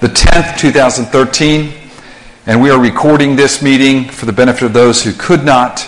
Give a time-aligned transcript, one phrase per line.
[0.00, 1.74] the 10th, 2013.
[2.46, 5.86] And we are recording this meeting for the benefit of those who could not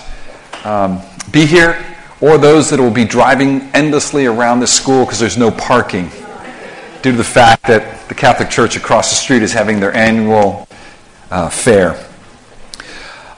[0.64, 1.00] um,
[1.30, 1.82] be here
[2.20, 6.10] or those that will be driving endlessly around the school because there's no parking
[7.00, 10.68] due to the fact that the Catholic Church across the street is having their annual
[11.30, 11.92] uh, fair.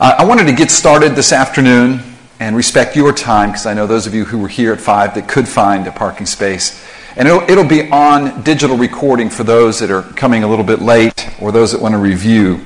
[0.00, 2.00] Uh, I wanted to get started this afternoon
[2.40, 5.14] and respect your time because I know those of you who were here at 5
[5.14, 6.84] that could find a parking space.
[7.16, 10.82] And it'll, it'll be on digital recording for those that are coming a little bit
[10.82, 12.60] late or those that want to review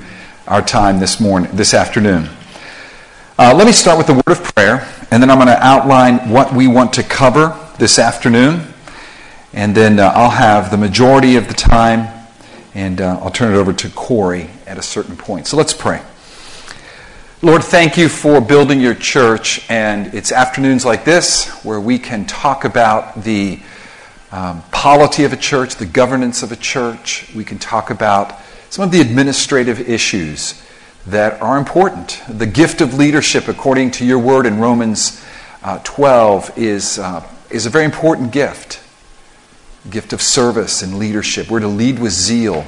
[0.47, 2.27] our time this morning, this afternoon.
[3.37, 6.31] Uh, let me start with the word of prayer, and then I'm going to outline
[6.31, 8.73] what we want to cover this afternoon.
[9.53, 12.07] And then uh, I'll have the majority of the time,
[12.73, 15.45] and uh, I'll turn it over to Corey at a certain point.
[15.45, 16.01] So let's pray.
[17.43, 22.25] Lord, thank you for building your church, and it's afternoons like this where we can
[22.25, 23.59] talk about the
[24.31, 27.31] um, polity of a church, the governance of a church.
[27.35, 28.35] We can talk about
[28.69, 30.63] some of the administrative issues
[31.07, 32.21] that are important.
[32.29, 35.23] The gift of leadership, according to your word in Romans
[35.63, 38.81] uh, 12, is, uh, is a very important gift.
[39.89, 41.49] gift of service and leadership.
[41.49, 42.65] We're to lead with zeal.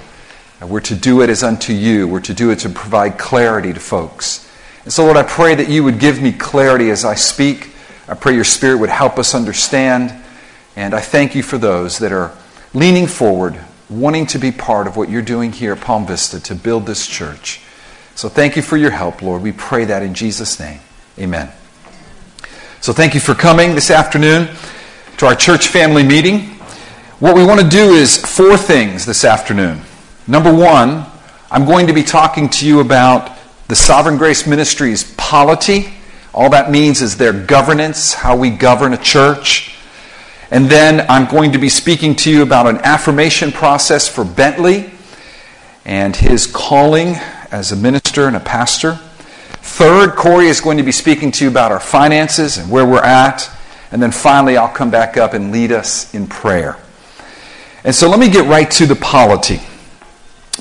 [0.61, 2.07] We're to do it as unto you.
[2.07, 4.49] We're to do it to provide clarity to folks.
[4.83, 7.71] And so, Lord, I pray that you would give me clarity as I speak.
[8.07, 10.20] I pray your Spirit would help us understand.
[10.75, 12.31] And I thank you for those that are
[12.73, 16.55] leaning forward, wanting to be part of what you're doing here at Palm Vista to
[16.55, 17.61] build this church.
[18.15, 19.41] So thank you for your help, Lord.
[19.41, 20.79] We pray that in Jesus' name.
[21.19, 21.51] Amen.
[22.79, 24.49] So thank you for coming this afternoon
[25.17, 26.47] to our church family meeting.
[27.19, 29.81] What we want to do is four things this afternoon.
[30.27, 31.05] Number one,
[31.51, 35.93] I'm going to be talking to you about the Sovereign Grace Ministry's polity.
[36.33, 39.75] All that means is their governance, how we govern a church.
[40.51, 44.91] And then I'm going to be speaking to you about an affirmation process for Bentley
[45.85, 47.15] and his calling
[47.51, 48.95] as a minister and a pastor.
[49.61, 53.01] Third, Corey is going to be speaking to you about our finances and where we're
[53.01, 53.49] at.
[53.93, 56.77] And then finally, I'll come back up and lead us in prayer.
[57.85, 59.61] And so let me get right to the polity.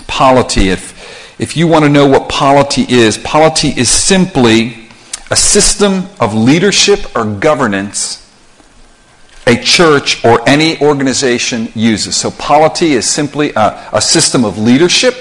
[0.07, 4.89] Polity, if, if you want to know what polity is, polity is simply
[5.33, 8.21] a system of leadership or governance
[9.51, 12.17] a church or any organization uses.
[12.17, 15.17] So, polity is simply a, a system of leadership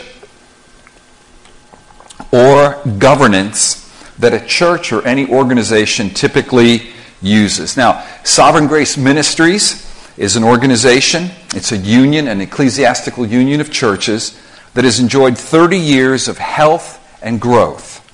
[2.31, 3.89] or governance
[4.19, 6.91] that a church or any organization typically
[7.23, 7.75] uses.
[7.75, 14.39] Now, Sovereign Grace Ministries is an organization, it's a union, an ecclesiastical union of churches
[14.75, 18.05] that has enjoyed 30 years of health and growth.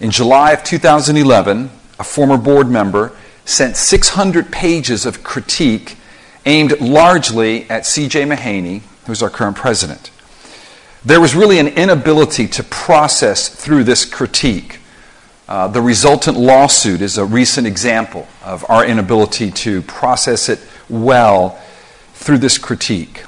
[0.00, 3.12] In July of 2011, a former board member
[3.48, 5.96] sent 600 pages of critique
[6.44, 8.24] aimed largely at C.J.
[8.24, 10.10] Mahaney, who's our current president.
[11.02, 14.80] There was really an inability to process through this critique.
[15.48, 20.60] Uh, the resultant lawsuit is a recent example of our inability to process it
[20.90, 21.58] well
[22.12, 23.24] through this critique.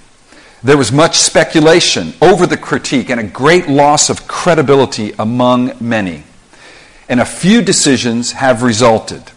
[0.62, 6.25] There was much speculation over the critique and a great loss of credibility among many.
[7.08, 9.32] And a few decisions have resulted.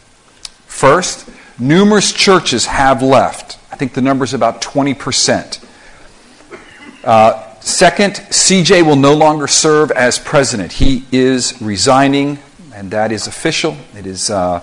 [0.73, 1.29] First,
[1.59, 3.57] numerous churches have left.
[3.71, 5.63] I think the number is about 20%.
[7.03, 10.73] Uh, Second, CJ will no longer serve as president.
[10.73, 12.39] He is resigning,
[12.73, 13.77] and that is official.
[13.97, 14.61] It is, uh,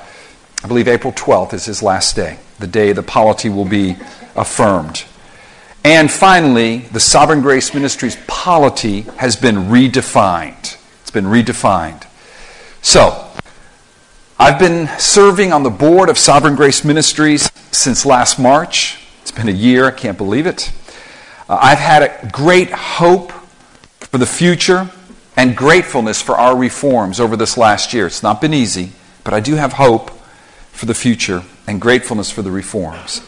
[0.62, 3.96] I believe, April 12th is his last day, the day the polity will be
[4.36, 5.04] affirmed.
[5.82, 10.76] And finally, the Sovereign Grace Ministry's polity has been redefined.
[11.00, 12.04] It's been redefined.
[12.82, 13.29] So,
[14.42, 18.98] I've been serving on the board of Sovereign Grace Ministries since last March.
[19.20, 20.72] It's been a year, I can't believe it.
[21.46, 24.90] Uh, I've had a great hope for the future
[25.36, 28.06] and gratefulness for our reforms over this last year.
[28.06, 28.92] It's not been easy,
[29.24, 30.10] but I do have hope
[30.72, 33.20] for the future and gratefulness for the reforms.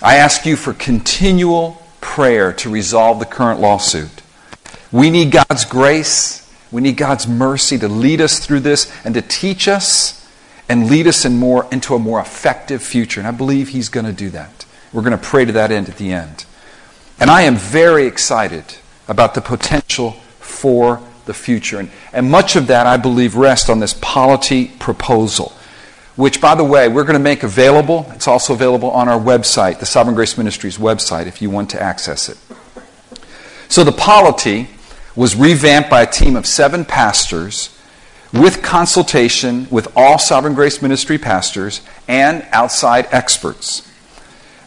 [0.00, 4.22] I ask you for continual prayer to resolve the current lawsuit.
[4.90, 6.50] We need God's grace.
[6.72, 10.16] We need God's mercy to lead us through this and to teach us
[10.70, 13.20] and lead us in more, into a more effective future.
[13.20, 14.64] And I believe He's going to do that.
[14.92, 16.44] We're going to pray to that end at the end.
[17.18, 18.76] And I am very excited
[19.08, 21.80] about the potential for the future.
[21.80, 25.52] And, and much of that, I believe, rests on this polity proposal,
[26.14, 28.06] which, by the way, we're going to make available.
[28.14, 31.82] It's also available on our website, the Sovereign Grace Ministries website, if you want to
[31.82, 32.38] access it.
[33.68, 34.68] So the polity
[35.16, 37.76] was revamped by a team of seven pastors
[38.32, 43.90] with consultation with all Sovereign Grace Ministry pastors and outside experts.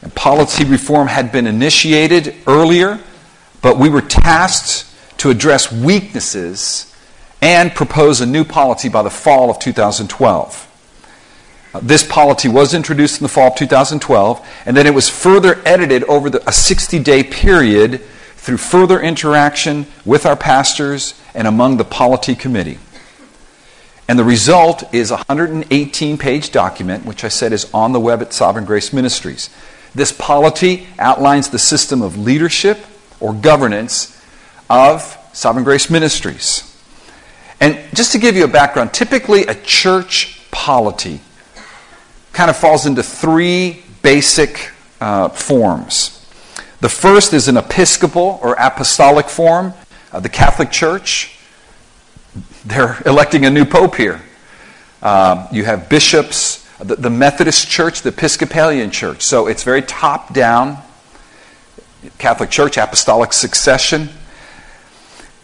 [0.01, 3.00] And policy reform had been initiated earlier
[3.63, 4.86] but we were tasked
[5.18, 6.94] to address weaknesses
[7.42, 10.69] and propose a new polity by the fall of 2012.
[11.74, 15.62] Uh, this polity was introduced in the fall of 2012, and then it was further
[15.66, 18.01] edited over the, a 60 day period
[18.36, 22.77] through further interaction with our pastors and among the polity committee.
[24.07, 28.21] And the result is a 118 page document, which I said is on the web
[28.21, 29.50] at Sovereign Grace Ministries.
[29.95, 32.79] This polity outlines the system of leadership
[33.19, 34.21] or governance
[34.69, 36.69] of Sovereign Grace Ministries.
[37.59, 41.21] And just to give you a background, typically a church polity
[42.33, 46.19] kind of falls into three basic uh, forms.
[46.81, 49.73] The first is an episcopal or apostolic form
[50.11, 51.32] of the Catholic Church.
[52.65, 54.21] They're electing a new pope here.
[55.01, 59.21] Um, you have bishops, the, the Methodist Church, the Episcopalian Church.
[59.24, 60.77] So it's very top down.
[62.18, 64.09] Catholic Church, apostolic succession.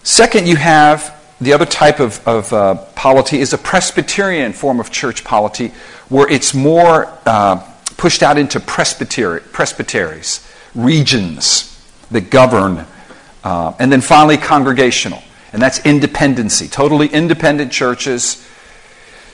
[0.03, 4.91] Second, you have the other type of, of uh, polity is a Presbyterian form of
[4.91, 5.71] church polity,
[6.09, 7.65] where it's more uh,
[7.97, 10.45] pushed out into presbytery, presbyteries,
[10.75, 11.81] regions
[12.11, 12.85] that govern.
[13.43, 15.21] Uh, and then finally, congregational.
[15.51, 18.45] And that's independency, totally independent churches.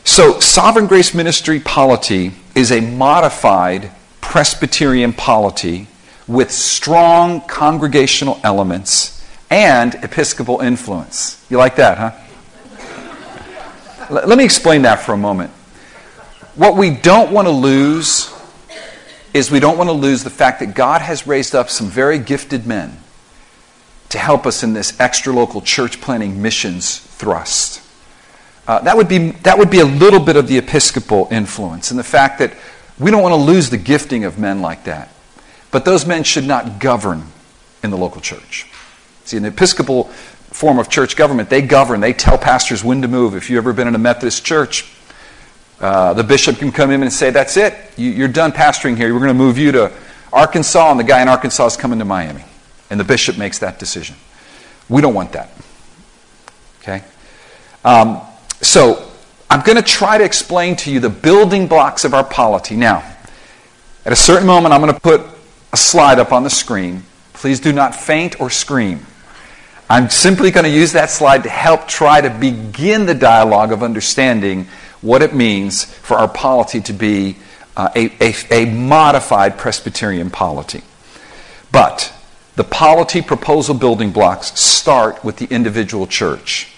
[0.03, 3.91] So, Sovereign Grace Ministry polity is a modified
[4.21, 5.87] Presbyterian polity
[6.27, 11.45] with strong congregational elements and Episcopal influence.
[11.49, 12.11] You like that, huh?
[14.09, 15.51] Let me explain that for a moment.
[16.55, 18.31] What we don't want to lose
[19.33, 22.19] is we don't want to lose the fact that God has raised up some very
[22.19, 22.97] gifted men
[24.09, 27.81] to help us in this extra local church planting missions thrust.
[28.67, 31.99] Uh, that, would be, that would be a little bit of the Episcopal influence and
[31.99, 32.53] the fact that
[32.99, 35.09] we don't want to lose the gifting of men like that.
[35.71, 37.23] But those men should not govern
[37.83, 38.65] in the local church.
[39.25, 43.07] See, in the Episcopal form of church government, they govern, they tell pastors when to
[43.07, 43.35] move.
[43.35, 44.91] If you've ever been in a Methodist church,
[45.79, 47.75] uh, the bishop can come in and say, That's it.
[47.97, 49.13] You, are done pastoring here.
[49.13, 49.91] We're going to move you to
[50.31, 52.45] Arkansas, and the guy in Arkansas is coming to Miami.
[52.89, 54.15] And the bishop makes that decision.
[54.89, 55.49] We don't want that.
[56.81, 57.03] Okay?
[57.83, 58.21] Um,
[58.61, 59.11] so,
[59.49, 62.75] I'm going to try to explain to you the building blocks of our polity.
[62.75, 63.03] Now,
[64.05, 65.21] at a certain moment, I'm going to put
[65.71, 67.03] a slide up on the screen.
[67.33, 69.05] Please do not faint or scream.
[69.89, 73.83] I'm simply going to use that slide to help try to begin the dialogue of
[73.83, 74.67] understanding
[75.01, 77.37] what it means for our polity to be
[77.77, 80.81] uh, a, a, a modified Presbyterian polity.
[81.71, 82.11] But
[82.55, 86.71] the polity proposal building blocks start with the individual church.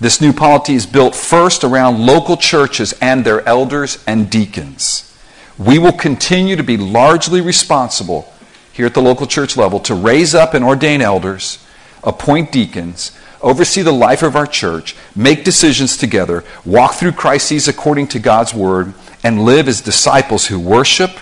[0.00, 5.16] This new polity is built first around local churches and their elders and deacons.
[5.58, 8.32] We will continue to be largely responsible
[8.72, 11.64] here at the local church level to raise up and ordain elders
[12.02, 18.08] appoint deacons, oversee the life of our church, make decisions together, walk through crises according
[18.08, 21.12] to God's word, and live as disciples who worship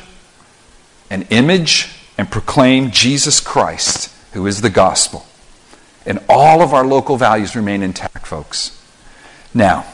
[1.08, 5.26] and image and proclaim Jesus Christ, who is the gospel.
[6.06, 8.80] And all of our local values remain intact, folks.
[9.52, 9.84] Now,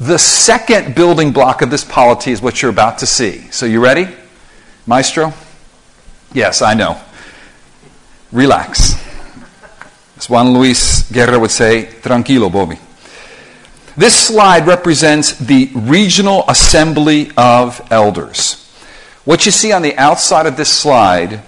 [0.00, 3.50] the second building block of this polity is what you're about to see.
[3.50, 4.08] So, you ready?
[4.86, 5.34] Maestro?
[6.32, 6.98] Yes, I know.
[8.32, 8.94] Relax.
[10.16, 12.78] As Juan Luis Guerra would say, tranquilo, Bobby.
[13.94, 18.54] This slide represents the regional assembly of elders.
[19.26, 21.42] What you see on the outside of this slide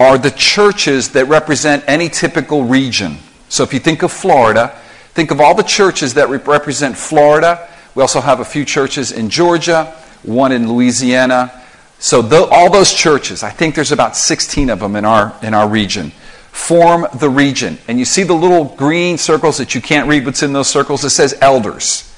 [0.00, 3.18] are the churches that represent any typical region.
[3.48, 4.76] So if you think of Florida,
[5.12, 7.68] think of all the churches that represent Florida.
[7.94, 11.62] We also have a few churches in Georgia, one in Louisiana.
[11.98, 12.20] So
[12.50, 16.12] all those churches, I think there's about 16 of them in our, in our region
[16.54, 17.76] form the region.
[17.88, 21.02] And you see the little green circles that you can't read what's in those circles?
[21.02, 22.14] It says elders.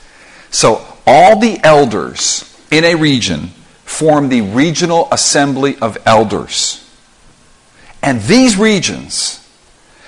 [0.51, 3.47] So all the elders in a region
[3.85, 6.86] form the regional assembly of elders.
[8.07, 9.47] And these regions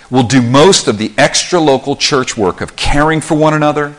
[0.09, 3.95] will do most of the extra local church work of caring for one another,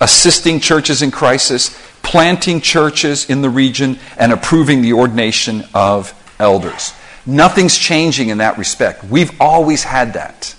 [0.00, 6.94] assisting churches in crisis, planting churches in the region, and approving the ordination of elders.
[7.26, 9.04] Nothing's changing in that respect.
[9.04, 10.56] We've always had that.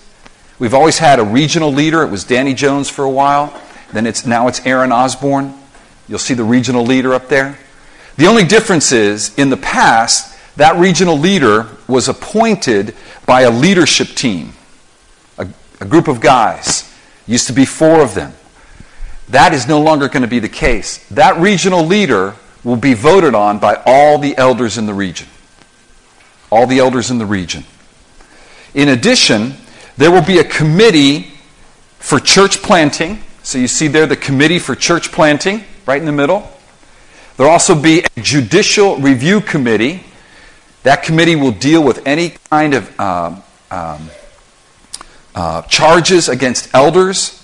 [0.60, 2.02] We've always had a regional leader.
[2.02, 3.60] It was Danny Jones for a while.
[3.92, 5.52] Then it's now it's Aaron Osborne.
[6.06, 7.58] You'll see the regional leader up there.
[8.16, 12.94] The only difference is in the past, that regional leader was appointed
[13.26, 14.52] by a leadership team,
[15.38, 15.48] a,
[15.80, 16.90] a group of guys.
[17.26, 18.32] Used to be four of them.
[19.30, 20.98] That is no longer going to be the case.
[21.08, 25.28] That regional leader will be voted on by all the elders in the region
[26.52, 27.64] all the elders in the region.
[28.74, 29.54] In addition,
[29.96, 31.32] There will be a committee
[31.98, 33.22] for church planting.
[33.42, 36.50] So you see there the committee for church planting right in the middle.
[37.36, 40.02] There'll also be a judicial review committee.
[40.84, 44.10] That committee will deal with any kind of um, um,
[45.34, 47.42] uh, charges against elders,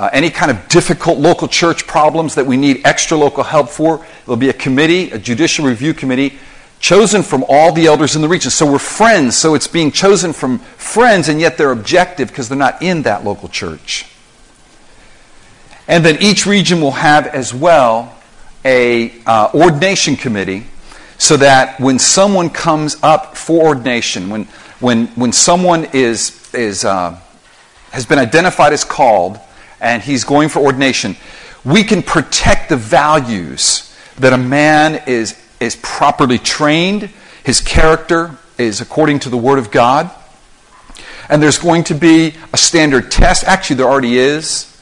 [0.00, 4.04] uh, any kind of difficult local church problems that we need extra local help for.
[4.26, 6.40] There'll be a committee, a judicial review committee,
[6.80, 8.50] chosen from all the elders in the region.
[8.50, 12.58] So we're friends, so it's being chosen from friends, and yet they're objective because they're
[12.58, 14.06] not in that local church.
[15.86, 18.18] And then each region will have as well
[18.64, 20.66] a uh, ordination committee
[21.22, 24.44] so that when someone comes up for ordination, when,
[24.80, 27.16] when, when someone is, is, uh,
[27.92, 29.38] has been identified as called
[29.80, 31.16] and he's going for ordination,
[31.64, 37.08] we can protect the values that a man is, is properly trained,
[37.44, 40.10] his character is according to the Word of God,
[41.28, 43.44] and there's going to be a standard test.
[43.44, 44.76] Actually, there already is.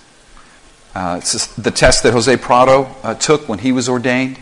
[0.94, 4.38] Uh, it's the test that Jose Prado uh, took when he was ordained.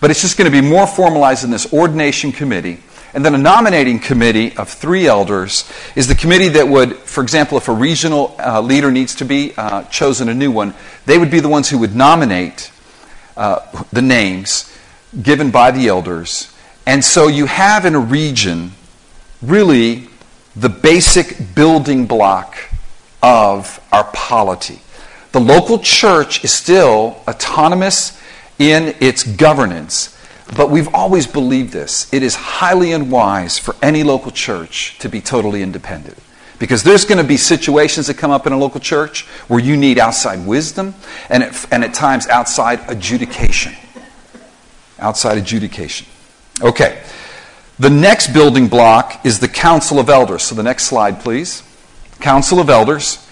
[0.00, 2.82] But it's just going to be more formalized in this ordination committee.
[3.14, 7.56] And then a nominating committee of three elders is the committee that would, for example,
[7.58, 10.74] if a regional uh, leader needs to be uh, chosen, a new one,
[11.06, 12.70] they would be the ones who would nominate
[13.36, 13.60] uh,
[13.92, 14.70] the names
[15.22, 16.54] given by the elders.
[16.86, 18.72] And so you have in a region
[19.40, 20.08] really
[20.54, 22.56] the basic building block
[23.22, 24.80] of our polity.
[25.32, 28.20] The local church is still autonomous
[28.58, 30.16] in its governance,
[30.56, 32.12] but we've always believed this.
[32.12, 36.18] It is highly unwise for any local church to be totally independent.
[36.58, 39.76] Because there's going to be situations that come up in a local church where you
[39.76, 40.94] need outside wisdom
[41.30, 43.74] and at, and at times outside adjudication.
[44.98, 46.08] Outside adjudication.
[46.60, 47.02] Okay.
[47.78, 50.42] The next building block is the Council of Elders.
[50.42, 51.62] So the next slide, please.
[52.18, 53.24] Council of Elders.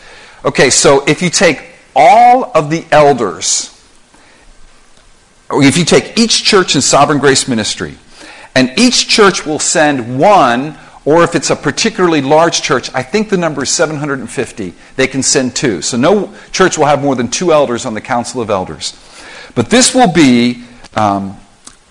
[0.45, 3.76] Okay, so if you take all of the elders,
[5.51, 7.95] if you take each church in Sovereign Grace Ministry,
[8.55, 13.29] and each church will send one, or if it's a particularly large church, I think
[13.29, 15.83] the number is 750, they can send two.
[15.83, 18.99] So no church will have more than two elders on the Council of Elders.
[19.55, 21.37] But this will be, um,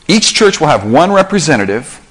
[0.08, 2.02] each church will have one representative.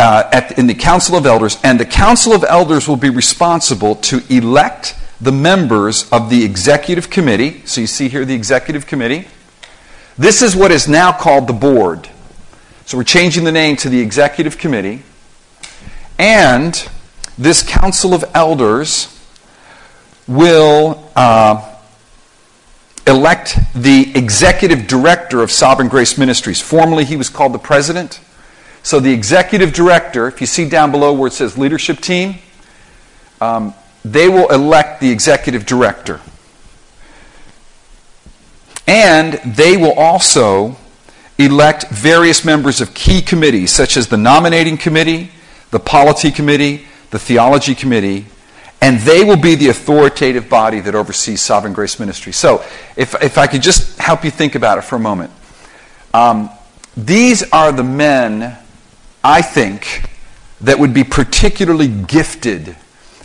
[0.00, 3.96] Uh, at, in the Council of Elders, and the Council of Elders will be responsible
[3.96, 7.62] to elect the members of the executive committee.
[7.64, 9.26] So you see here the executive committee.
[10.18, 12.10] This is what is now called the board.
[12.86, 15.02] So we're changing the name to the executive committee.
[16.18, 16.88] And
[17.38, 19.16] this council of elders
[20.26, 21.76] will uh,
[23.06, 26.60] elect the executive director of Sovereign Grace Ministries.
[26.60, 28.20] Formerly, he was called the president.
[28.82, 32.36] So the executive director, if you see down below where it says leadership team,
[33.40, 33.72] um,
[34.04, 36.20] they will elect the executive director.
[38.88, 40.76] And they will also
[41.38, 45.30] elect various members of key committees, such as the nominating committee,
[45.70, 48.26] the polity committee, the theology committee,
[48.80, 52.32] and they will be the authoritative body that oversees Sovereign Grace Ministry.
[52.32, 52.64] So,
[52.96, 55.32] if, if I could just help you think about it for a moment.
[56.14, 56.50] Um,
[56.96, 58.56] these are the men,
[59.22, 60.10] I think,
[60.60, 62.76] that would be particularly gifted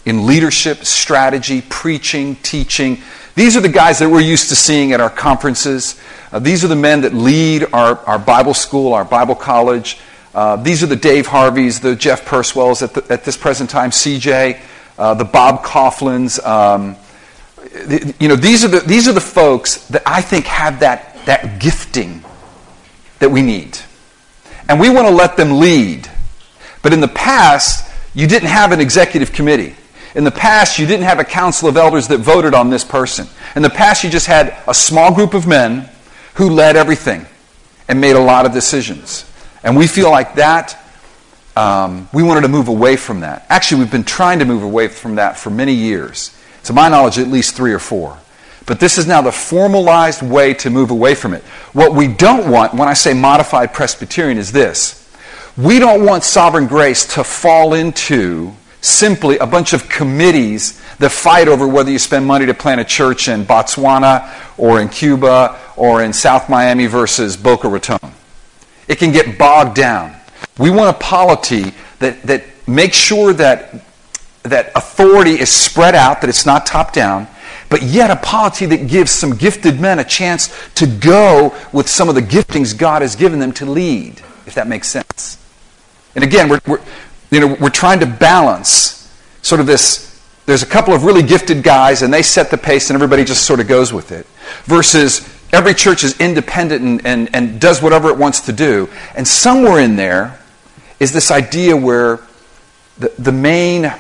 [0.06, 3.02] in leadership, strategy, preaching, teaching.
[3.36, 6.00] These are the guys that we're used to seeing at our conferences.
[6.32, 9.98] Uh, these are the men that lead our, our Bible school, our Bible college.
[10.36, 13.90] Uh, these are the Dave Harveys, the Jeff Purswells at, the, at this present time,
[13.90, 14.62] CJ,
[15.00, 16.44] uh, the Bob Kauflins.
[16.46, 16.96] Um,
[18.20, 21.60] you know, these are, the, these are the folks that I think have that, that
[21.60, 22.24] gifting
[23.18, 23.80] that we need.
[24.70, 26.08] And we want to let them lead.
[26.84, 29.76] But in the past, you didn't have an executive committee.
[30.16, 33.28] In the past, you didn't have a council of elders that voted on this person.
[33.56, 35.90] In the past, you just had a small group of men
[36.36, 37.26] who led everything
[37.88, 39.30] and made a lot of decisions.
[39.64, 40.78] And we feel like that,
[41.56, 43.46] um, we wanted to move away from that.
[43.50, 46.36] Actually, we've been trying to move away from that for many years.
[46.66, 48.18] To my knowledge, at least three or four.
[48.66, 51.44] But this is now the formalized way to move away from it.
[51.74, 55.00] What we don't want, when I say modified Presbyterian, is this.
[55.58, 61.48] We don't want sovereign grace to fall into simply a bunch of committees that fight
[61.48, 66.04] over whether you spend money to plant a church in Botswana or in Cuba or
[66.04, 68.12] in South Miami versus Boca Raton.
[68.90, 70.16] It can get bogged down.
[70.60, 73.74] We want a polity that, that makes sure that,
[74.44, 77.28] that authority is spread out, that it's not top down,
[77.70, 82.10] but yet a polity that gives some gifted men a chance to go with some
[82.10, 85.38] of the giftings God has given them to lead, if that makes sense.
[86.16, 86.82] And again, we're, we're,
[87.34, 89.12] you know, we're trying to balance
[89.42, 90.14] sort of this
[90.46, 93.46] there's a couple of really gifted guys and they set the pace and everybody just
[93.46, 94.28] sort of goes with it.
[94.66, 98.90] Versus every church is independent and, and, and does whatever it wants to do.
[99.16, 100.40] And somewhere in there
[101.00, 102.20] is this idea where
[102.98, 103.94] the, the main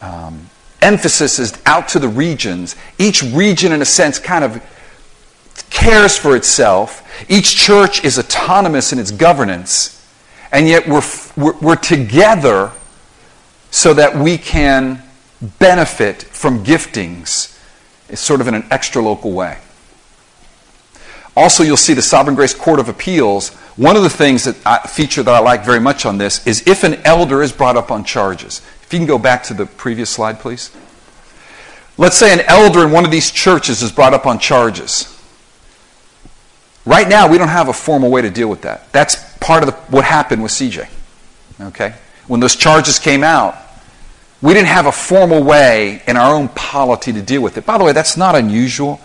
[0.00, 0.48] um,
[0.80, 2.74] emphasis is out to the regions.
[2.98, 4.62] Each region, in a sense, kind of
[5.68, 7.06] cares for itself.
[7.28, 9.95] Each church is autonomous in its governance.
[10.52, 11.02] And yet we're,
[11.36, 12.72] we're, we're together
[13.70, 15.02] so that we can
[15.58, 17.52] benefit from giftings
[18.14, 19.58] sort of in an extra local way.
[21.36, 23.50] Also, you'll see the Sovereign Grace Court of Appeals.
[23.76, 26.66] One of the things that I, feature that I like very much on this is
[26.66, 28.62] if an elder is brought up on charges.
[28.82, 30.74] If you can go back to the previous slide, please.
[31.98, 35.12] Let's say an elder in one of these churches is brought up on charges.
[36.86, 38.90] Right now, we don't have a formal way to deal with that.
[38.92, 40.88] That's part of the, what happened with CJ.
[41.60, 41.94] Okay?
[42.26, 43.56] When those charges came out,
[44.42, 47.64] we didn't have a formal way in our own polity to deal with it.
[47.64, 49.00] By the way, that's not unusual.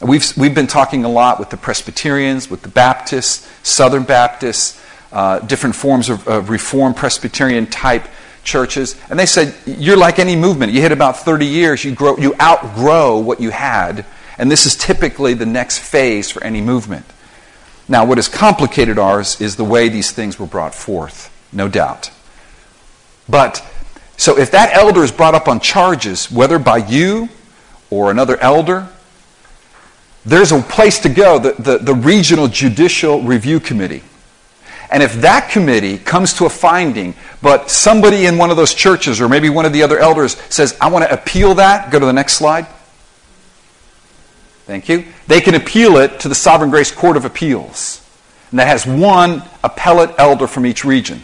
[0.00, 4.78] We've, we've been talking a lot with the Presbyterians, with the Baptists, Southern Baptists,
[5.10, 8.06] uh, different forms of, of Reformed Presbyterian type
[8.44, 8.94] churches.
[9.08, 10.72] And they said, You're like any movement.
[10.72, 14.04] You hit about 30 years, you, grow, you outgrow what you had.
[14.36, 17.06] And this is typically the next phase for any movement.
[17.88, 22.10] Now, what has complicated ours is the way these things were brought forth, no doubt.
[23.28, 23.64] But
[24.18, 27.28] so if that elder is brought up on charges, whether by you
[27.88, 28.88] or another elder,
[30.26, 34.02] there's a place to go, the, the, the, Regional Judicial Review Committee.
[34.90, 39.20] And if that committee comes to a finding, but somebody in one of those churches
[39.20, 42.06] or maybe one of the other elders says, I want to appeal that, go to
[42.06, 42.66] the next slide.
[44.68, 45.06] Thank you.
[45.28, 48.06] They can appeal it to the Sovereign Grace Court of Appeals.
[48.50, 51.22] And that has one appellate elder from each region.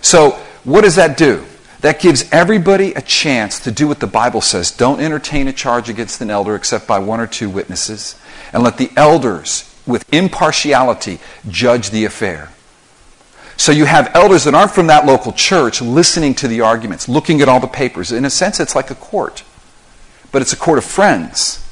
[0.00, 0.30] So,
[0.64, 1.44] what does that do?
[1.82, 4.70] That gives everybody a chance to do what the Bible says.
[4.70, 8.18] Don't entertain a charge against an elder except by one or two witnesses.
[8.50, 11.18] And let the elders, with impartiality,
[11.50, 12.48] judge the affair.
[13.58, 17.42] So you have elders that aren't from that local church listening to the arguments, looking
[17.42, 18.10] at all the papers.
[18.10, 19.44] In a sense, it's like a court.
[20.32, 21.62] But it's a court of friends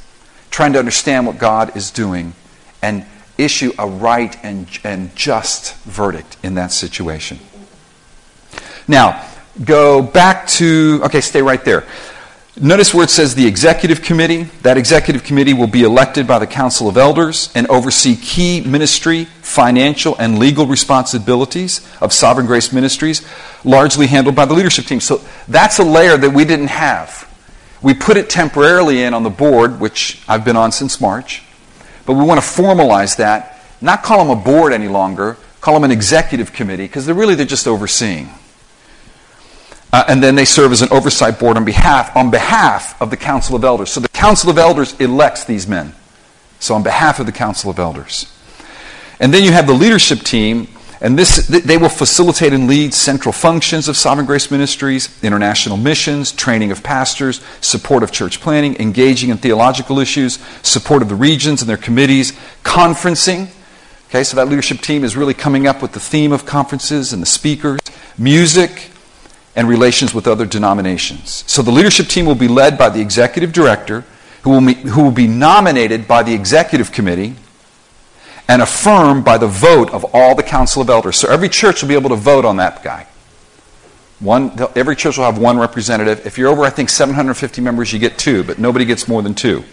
[0.54, 2.32] trying to understand what God is doing
[2.80, 3.04] and
[3.36, 7.40] issue a right and, and just verdict in that situation.
[8.86, 9.28] Now,
[9.64, 11.84] go back to, okay, stay right there.
[12.56, 14.44] Notice where it says the executive committee.
[14.62, 19.24] That executive committee will be elected by the Council of Elders and oversee key ministry,
[19.24, 23.26] financial, and legal responsibilities of Sovereign Grace Ministries,
[23.64, 25.00] largely handled by the leadership team.
[25.00, 27.23] So that's a layer that we didn't have.
[27.85, 31.42] We put it temporarily in on the board, which I've been on since March,
[32.07, 35.85] but we want to formalize that, not call them a board any longer, call them
[35.85, 38.31] an executive committee, because they're really they're just overseeing.
[39.92, 43.18] Uh, and then they serve as an oversight board on behalf, on behalf of the
[43.18, 43.90] Council of Elders.
[43.90, 45.94] So the Council of Elders elects these men.
[46.61, 48.33] So on behalf of the Council of Elders.
[49.20, 50.68] And then you have the leadership team,
[51.04, 56.32] and this, they will facilitate and lead central functions of Sovereign Grace Ministries, international missions,
[56.32, 61.60] training of pastors, support of church planting, engaging in theological issues, support of the regions
[61.60, 63.50] and their committees, conferencing.
[64.08, 67.20] Okay, so that leadership team is really coming up with the theme of conferences and
[67.20, 67.80] the speakers,
[68.16, 68.90] music,
[69.54, 71.44] and relations with other denominations.
[71.46, 74.06] So the leadership team will be led by the executive director,
[74.42, 77.34] who will, who will be nominated by the executive committee
[78.48, 81.16] and affirmed by the vote of all the council of elders.
[81.16, 83.07] So every church will be able to vote on that guy.
[84.20, 86.26] One, every church will have one representative.
[86.26, 89.35] If you're over, I think, 750 members, you get two, but nobody gets more than
[89.35, 89.64] two.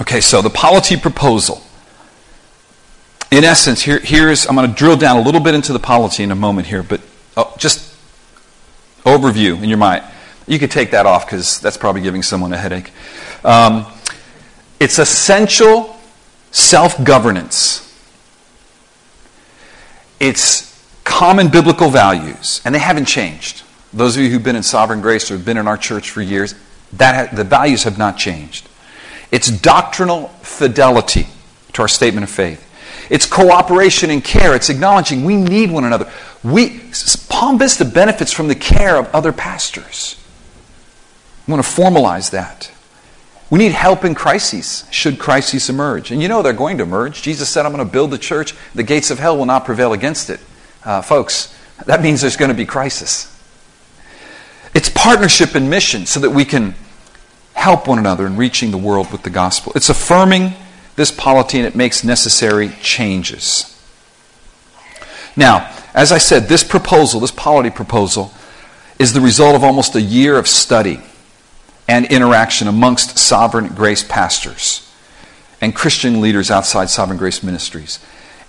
[0.00, 1.62] Okay, so the polity proposal
[3.30, 6.24] in essence, here, here's, I'm going to drill down a little bit into the polity
[6.24, 7.00] in a moment here, but
[7.36, 7.94] oh, just
[9.04, 10.04] overview in your mind.
[10.46, 12.90] You could take that off because that's probably giving someone a headache.
[13.44, 13.86] Um,
[14.78, 15.96] it's essential
[16.50, 17.86] self governance.
[20.18, 20.70] It's
[21.04, 23.62] common biblical values, and they haven't changed.
[23.92, 26.22] Those of you who've been in Sovereign Grace or have been in our church for
[26.22, 26.54] years,
[26.94, 28.68] that ha- the values have not changed.
[29.32, 31.26] It's doctrinal fidelity
[31.72, 32.66] to our statement of faith.
[33.10, 34.54] It's cooperation and care.
[34.54, 36.10] It's acknowledging we need one another.
[36.44, 36.80] We,
[37.28, 40.19] Palm Vista benefits from the care of other pastors.
[41.50, 42.70] I want to formalize that.
[43.50, 46.12] We need help in crises, should crises emerge.
[46.12, 47.22] And you know they're going to emerge.
[47.22, 48.54] Jesus said, I'm going to build the church.
[48.76, 50.38] The gates of hell will not prevail against it.
[50.84, 51.52] Uh, folks,
[51.86, 53.36] that means there's going to be crisis.
[54.72, 56.76] It's partnership and mission so that we can
[57.54, 59.72] help one another in reaching the world with the gospel.
[59.74, 60.52] It's affirming
[60.94, 63.66] this polity and it makes necessary changes.
[65.34, 68.32] Now, as I said, this proposal, this polity proposal,
[69.00, 71.00] is the result of almost a year of study
[71.90, 74.88] and interaction amongst Sovereign Grace pastors
[75.60, 77.98] and Christian leaders outside Sovereign Grace ministries.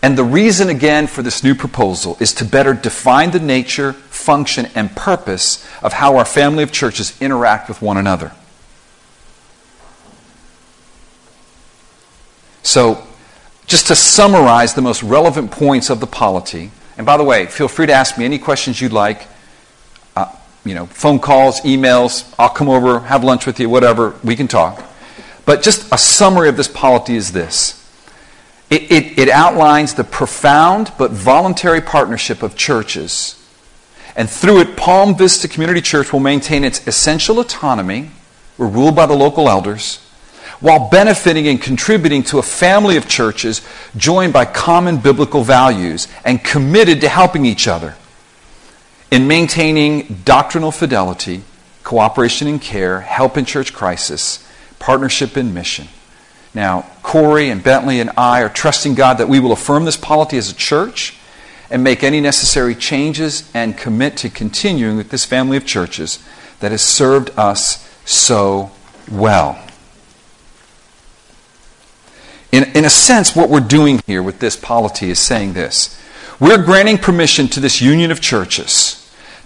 [0.03, 4.67] And the reason, again, for this new proposal is to better define the nature, function,
[4.75, 8.31] and purpose of how our family of churches interact with one another.
[12.61, 13.03] So,
[13.65, 17.67] just to summarize the most relevant points of the polity, and by the way, feel
[17.67, 19.27] free to ask me any questions you'd like.
[20.63, 24.47] You know, phone calls, emails, I'll come over, have lunch with you, whatever, we can
[24.47, 24.83] talk.
[25.45, 27.77] But just a summary of this polity is this
[28.69, 33.37] it, it, it outlines the profound but voluntary partnership of churches.
[34.15, 38.11] And through it, Palm Vista Community Church will maintain its essential autonomy.
[38.57, 39.97] We're ruled by the local elders,
[40.59, 43.61] while benefiting and contributing to a family of churches
[43.97, 47.95] joined by common biblical values and committed to helping each other
[49.11, 51.43] in maintaining doctrinal fidelity,
[51.83, 54.47] cooperation in care, help in church crisis,
[54.79, 55.89] partnership in mission.
[56.53, 60.37] Now, Corey and Bentley and I are trusting God that we will affirm this polity
[60.37, 61.17] as a church
[61.69, 66.19] and make any necessary changes and commit to continuing with this family of churches
[66.59, 68.71] that has served us so
[69.09, 69.61] well.
[72.51, 75.97] In, in a sense, what we're doing here with this polity is saying this
[76.39, 79.00] we're granting permission to this union of churches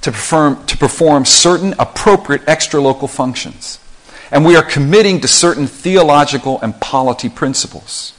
[0.05, 3.79] to perform, to perform certain appropriate extralocal functions
[4.31, 8.13] and we are committing to certain theological and polity principles.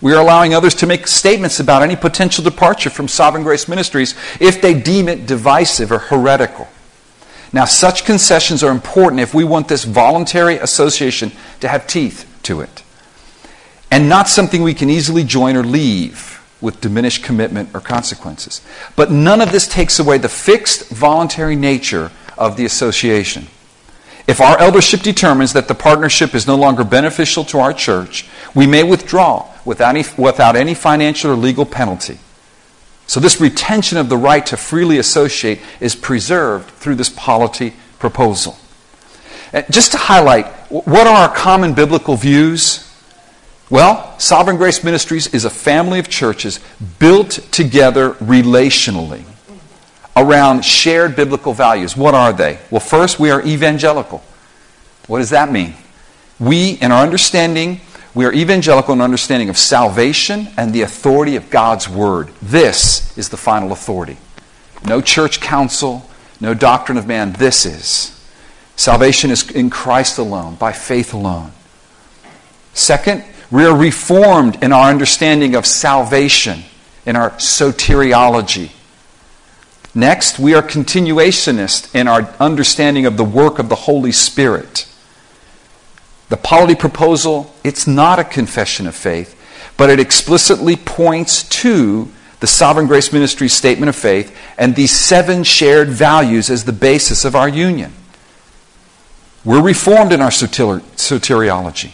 [0.00, 4.14] We are allowing others to make statements about any potential departure from Sovereign Grace Ministries
[4.40, 6.68] if they deem it divisive or heretical.
[7.52, 12.60] Now, such concessions are important if we want this voluntary association to have teeth to
[12.60, 12.82] it,
[13.90, 16.33] and not something we can easily join or leave
[16.64, 18.60] with diminished commitment or consequences.
[18.96, 23.46] But none of this takes away the fixed voluntary nature of the association.
[24.26, 28.66] If our eldership determines that the partnership is no longer beneficial to our church, we
[28.66, 32.18] may withdraw without any, without any financial or legal penalty.
[33.06, 38.56] So, this retention of the right to freely associate is preserved through this polity proposal.
[39.68, 42.90] Just to highlight, what are our common biblical views?
[43.70, 46.60] Well, Sovereign Grace Ministries is a family of churches
[46.98, 49.24] built together relationally
[50.16, 51.96] around shared biblical values.
[51.96, 52.58] What are they?
[52.70, 54.22] Well, first, we are evangelical.
[55.06, 55.74] What does that mean?
[56.38, 57.80] We, in our understanding,
[58.14, 62.28] we are evangelical in understanding of salvation and the authority of God's Word.
[62.42, 64.18] This is the final authority.
[64.86, 67.32] No church council, no doctrine of man.
[67.32, 68.10] This is.
[68.76, 71.52] Salvation is in Christ alone, by faith alone.
[72.74, 73.24] Second,
[73.54, 76.64] we are reformed in our understanding of salvation,
[77.06, 78.72] in our soteriology.
[79.94, 84.88] Next, we are continuationist in our understanding of the work of the Holy Spirit.
[86.30, 89.40] The polity proposal, it's not a confession of faith,
[89.76, 95.44] but it explicitly points to the Sovereign Grace Ministry statement of faith and these seven
[95.44, 97.92] shared values as the basis of our union.
[99.44, 101.92] We're reformed in our soteriology.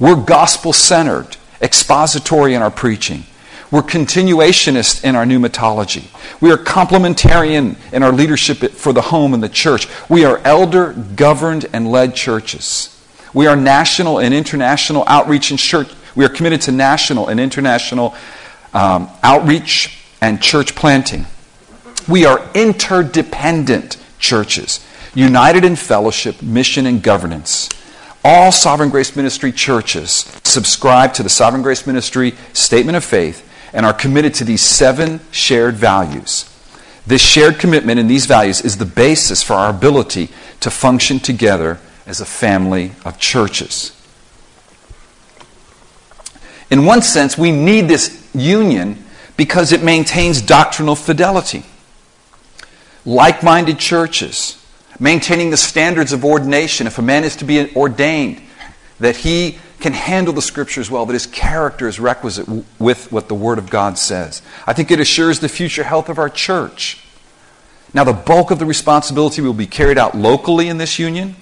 [0.00, 3.24] We're gospel centered, expository in our preaching.
[3.70, 6.08] We're continuationist in our pneumatology.
[6.40, 9.86] We are complementarian in our leadership for the home and the church.
[10.08, 12.96] We are elder governed and led churches.
[13.32, 15.92] We are national and international outreach and church.
[16.16, 18.14] We are committed to national and international
[18.72, 21.26] um, outreach and church planting.
[22.08, 24.84] We are interdependent churches,
[25.14, 27.68] united in fellowship, mission, and governance.
[28.22, 33.86] All Sovereign Grace Ministry churches subscribe to the Sovereign Grace Ministry Statement of Faith and
[33.86, 36.46] are committed to these seven shared values.
[37.06, 40.28] This shared commitment and these values is the basis for our ability
[40.60, 43.96] to function together as a family of churches.
[46.70, 49.02] In one sense, we need this union
[49.36, 51.64] because it maintains doctrinal fidelity.
[53.06, 54.59] Like minded churches,
[55.00, 56.86] maintaining the standards of ordination.
[56.86, 58.40] If a man is to be ordained,
[59.00, 62.46] that he can handle the scriptures well, that his character is requisite
[62.78, 64.42] with what the Word of God says.
[64.66, 67.02] I think it assures the future health of our church.
[67.94, 71.34] Now, the bulk of the responsibility will be carried out locally in this union.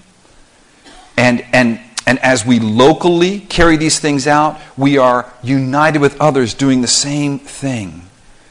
[1.17, 6.55] And, and, and as we locally carry these things out, we are united with others
[6.55, 8.03] doing the same thing.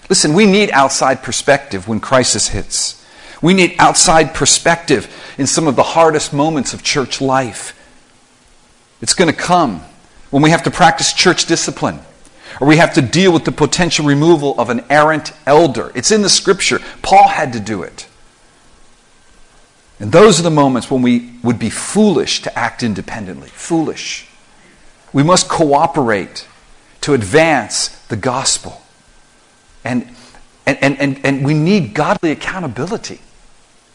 [0.10, 3.04] Listen, we need outside perspective when crisis hits.
[3.42, 7.74] We need outside perspective in some of the hardest moments of church life.
[9.02, 9.82] It's going to come
[10.32, 12.00] when we have to practice church discipline,
[12.60, 15.92] or we have to deal with the potential removal of an errant elder.
[15.96, 16.80] It's in the scripture.
[17.02, 18.08] Paul had to do it.
[20.00, 23.50] And those are the moments when we would be foolish to act independently.
[23.50, 24.28] Foolish.
[25.14, 26.48] We must cooperate
[27.02, 28.82] to advance the gospel.
[29.84, 30.08] And,
[30.66, 33.22] and, and, and, and we need godly accountability.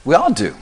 [0.05, 0.57] We all do.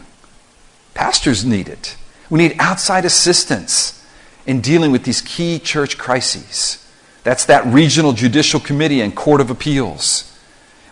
[0.95, 1.97] Pastors need it.
[2.29, 4.05] We need outside assistance
[4.47, 6.87] in dealing with these key church crises.
[7.23, 10.27] That's that regional judicial committee and court of appeals.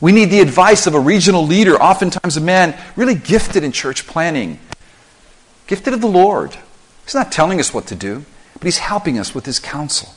[0.01, 4.07] We need the advice of a regional leader, oftentimes a man really gifted in church
[4.07, 4.61] planting,
[5.67, 6.57] gifted of the Lord.
[7.05, 10.11] He's not telling us what to do, but he's helping us with his counsel.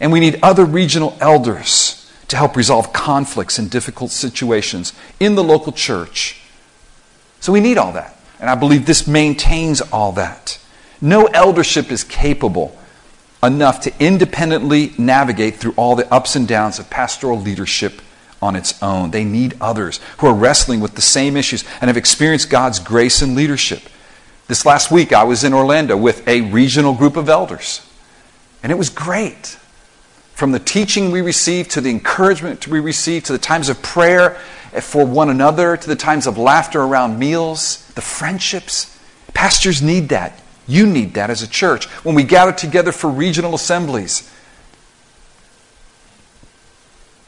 [0.00, 5.44] And we need other regional elders to help resolve conflicts and difficult situations in the
[5.44, 6.40] local church.
[7.40, 8.16] So we need all that.
[8.40, 10.58] And I believe this maintains all that.
[11.00, 12.76] No eldership is capable
[13.42, 18.00] enough to independently navigate through all the ups and downs of pastoral leadership
[18.40, 19.10] on its own.
[19.10, 23.22] They need others who are wrestling with the same issues and have experienced God's grace
[23.22, 23.82] and leadership.
[24.46, 27.86] This last week, I was in Orlando with a regional group of elders,
[28.62, 29.58] and it was great.
[30.34, 34.40] From the teaching we received to the encouragement we received to the times of prayer
[34.82, 38.98] for one another to the times of laughter around meals, the friendships.
[39.34, 40.40] Pastors need that.
[40.66, 41.86] You need that as a church.
[42.04, 44.30] When we gather together for regional assemblies,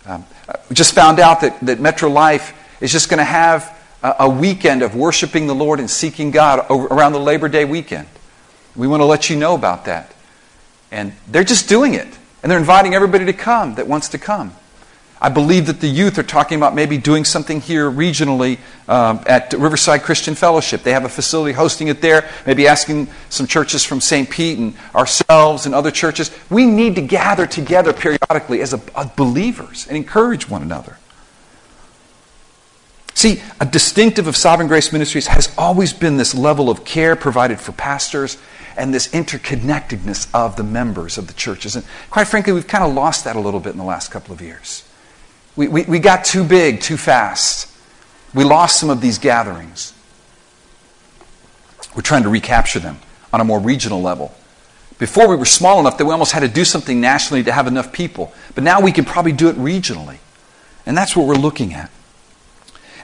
[0.04, 0.24] um,
[0.68, 4.28] we just found out that, that Metro Life is just going to have a, a,
[4.28, 8.08] weekend of worshiping the Lord and seeking God over, around the Labor Day weekend.
[8.74, 10.12] We want to let you know about that.
[10.90, 12.08] And they're just doing it.
[12.42, 14.54] And they're inviting everybody to come that wants to come.
[15.22, 19.52] I believe that the youth are talking about maybe doing something here regionally um, at
[19.52, 20.82] Riverside Christian Fellowship.
[20.82, 24.30] They have a facility hosting it there, maybe asking some churches from St.
[24.30, 26.30] Pete and ourselves and other churches.
[26.48, 28.80] We need to gather together periodically as a,
[29.14, 30.96] believers and encourage one another.
[33.12, 37.60] See, a distinctive of Sovereign Grace Ministries has always been this level of care provided
[37.60, 38.38] for pastors
[38.78, 41.76] and this interconnectedness of the members of the churches.
[41.76, 44.32] And quite frankly, we've kind of lost that a little bit in the last couple
[44.32, 44.84] of years.
[45.60, 47.70] We, we, we got too big too fast.
[48.32, 49.92] We lost some of these gatherings.
[51.94, 52.98] We're trying to recapture them
[53.30, 54.34] on a more regional level.
[54.96, 57.66] Before we were small enough that we almost had to do something nationally to have
[57.66, 58.32] enough people.
[58.54, 60.16] But now we can probably do it regionally.
[60.86, 61.90] And that's what we're looking at.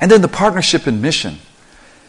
[0.00, 1.40] And then the partnership and mission.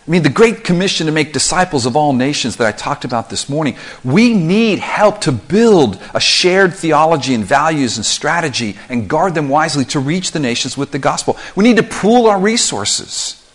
[0.08, 3.30] I mean, the Great Commission to make disciples of all nations that I talked about
[3.30, 9.10] this morning, we need help to build a shared theology and values and strategy and
[9.10, 11.38] guard them wisely to reach the nations with the gospel.
[11.58, 13.46] We need to pool our resources,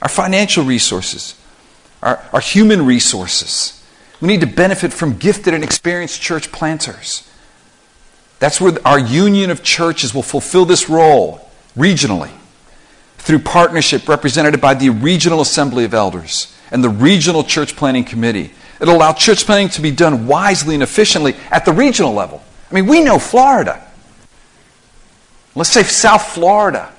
[0.00, 1.34] our financial resources,
[2.02, 3.84] our, our human resources.
[4.22, 7.30] We need to benefit from gifted and experienced church planters.
[8.38, 12.30] That's where our union of churches will fulfill this role regionally
[13.20, 18.52] through partnership represented by the Regional Assembly of Elders and the Regional Church Planting Committee.
[18.80, 22.42] It'll allow church planting to be done wisely and efficiently at the regional level.
[22.70, 23.86] I mean, we know Florida.
[25.54, 26.90] Let's say South Florida.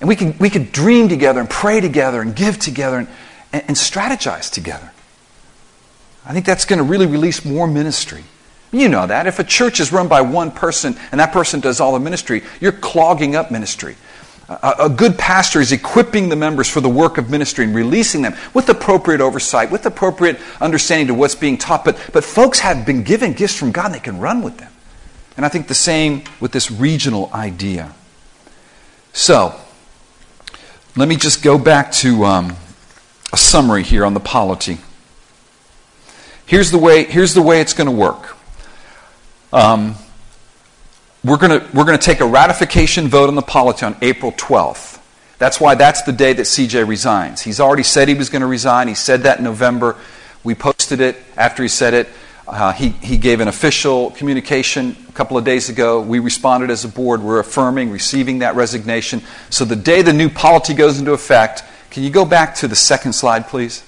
[0.00, 3.08] And we can, we could dream together and pray together and give together and,
[3.52, 4.90] and, and strategize together.
[6.24, 8.24] I think that's going to really release more ministry.
[8.72, 9.26] You know that.
[9.26, 12.42] If a church is run by one person and that person does all the ministry,
[12.60, 13.96] you're clogging up ministry.
[14.50, 18.34] A, good pastor is equipping the members for the work of ministry and releasing them
[18.52, 21.84] with appropriate oversight, with appropriate understanding to what's being taught.
[21.84, 24.72] But, but folks have been given gifts from God and they can run with them.
[25.36, 27.94] And I think the same with this regional idea.
[29.12, 29.54] So,
[30.96, 32.56] let me just go back to um,
[33.32, 34.78] a summary here on the polity.
[36.44, 38.36] Here's the way, here's the way it's going to work.
[39.52, 39.94] Um,
[41.22, 45.00] we're going we're going to take a ratification vote on the polity on April 12th.
[45.38, 47.42] That's why that's the day that CJ resigns.
[47.42, 48.88] He's already said he was going to resign.
[48.88, 49.96] He said that in November.
[50.44, 52.08] We posted it after he said it.
[52.48, 56.00] Uh, he, he gave an official communication a couple of days ago.
[56.00, 57.22] We responded as a board.
[57.22, 59.22] We're affirming, receiving that resignation.
[59.50, 62.74] So the day the new polity goes into effect, can you go back to the
[62.74, 63.84] second slide, please?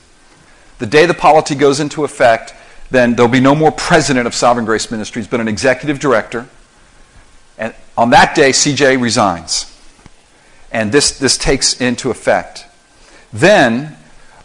[0.79, 2.55] The day the polity goes into effect,
[2.90, 6.47] then there'll be no more president of Sovereign Grace Ministries, but an executive director.
[7.62, 9.68] And on that day, CJ resigns.
[10.72, 12.66] And this, this takes into effect.
[13.33, 13.96] Then,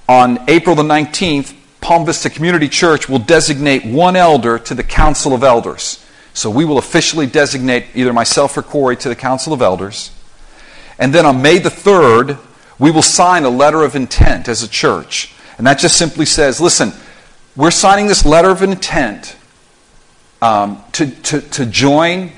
[0.08, 5.34] on April the 19th, Palm Vista Community Church will designate one elder to the Council
[5.34, 6.06] of Elders.
[6.36, 10.12] So we will officially designate either myself or Corey to the Council of Elders.
[11.00, 12.38] And then on May the 3rd,
[12.78, 15.34] we will sign a letter of intent as a church.
[15.58, 16.94] And that just simply says listen,
[17.56, 19.36] we're signing this letter of intent
[20.40, 22.32] um, to, to, to join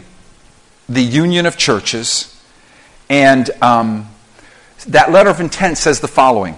[0.90, 2.36] the union of churches,
[3.10, 4.10] and um,
[4.88, 6.58] that letter of intent says the following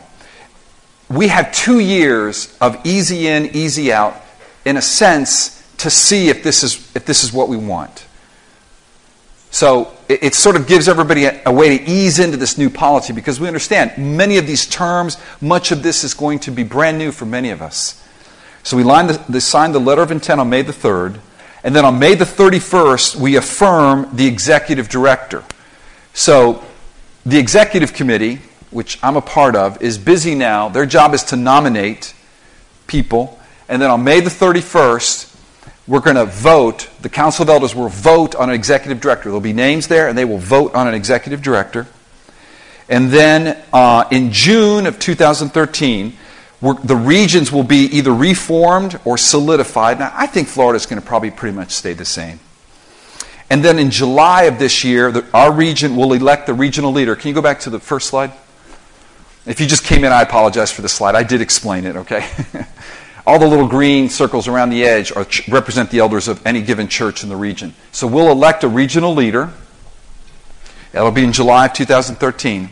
[1.09, 4.15] We have two years of easy in, easy out,
[4.65, 8.05] in a sense, to see if this is, if this is what we want.
[9.51, 12.69] So it, it sort of gives everybody a, a, way to ease into this new
[12.69, 16.63] policy because we understand many of these terms, much of this is going to be
[16.63, 18.01] brand new for many of us.
[18.63, 21.19] So we the, signed the letter of intent on May the 3rd,
[21.63, 25.43] and then on May the 31st, we affirm the executive director.
[26.13, 26.63] So
[27.25, 28.39] the executive committee,
[28.71, 30.69] which I'm a part of, is busy now.
[30.69, 32.15] Their job is to nominate
[32.87, 33.39] people.
[33.69, 35.27] And then on May the 31st,
[35.87, 39.25] we're going to vote, the Council of Elders will vote on an executive director.
[39.25, 41.87] There'll be names there, and they will vote on an executive director.
[42.89, 46.17] And then uh, in June of 2013,
[46.61, 49.99] the regions will be either reformed or solidified.
[49.99, 52.39] Now, I think Florida is going to probably pretty much stay the same.
[53.49, 57.15] And then in July of this year, the, our region will elect the regional leader.
[57.15, 58.31] Can you go back to the first slide?
[59.45, 61.15] If you just came in, I apologize for the slide.
[61.15, 62.29] I did explain it, okay?
[63.25, 66.87] All the little green circles around the edge are, represent the elders of any given
[66.87, 67.73] church in the region.
[67.91, 69.51] So we'll elect a regional leader.
[70.91, 72.69] That'll be in July of 2013.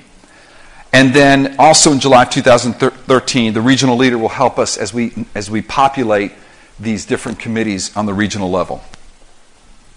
[0.92, 5.26] And then also in July of 2013, the regional leader will help us as we,
[5.36, 6.32] as we populate
[6.80, 8.84] these different committees on the regional level.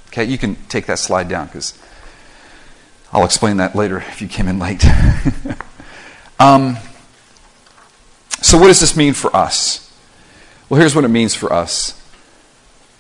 [0.08, 1.78] Okay, you can take that slide down because
[3.12, 4.84] I'll explain that later if you came in late.
[6.38, 6.76] um,
[8.42, 9.90] so, what does this mean for us?
[10.68, 11.98] Well, here's what it means for us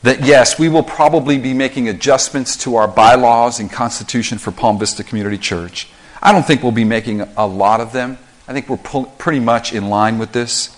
[0.02, 4.78] that yes, we will probably be making adjustments to our bylaws and constitution for Palm
[4.78, 5.88] Vista Community Church.
[6.22, 8.16] I don't think we'll be making a lot of them.
[8.46, 10.76] I think we're pretty much in line with this.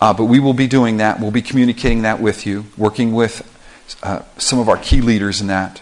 [0.00, 1.20] Uh, but we will be doing that.
[1.20, 3.46] We'll be communicating that with you, working with
[4.02, 5.80] uh, some of our key leaders in that.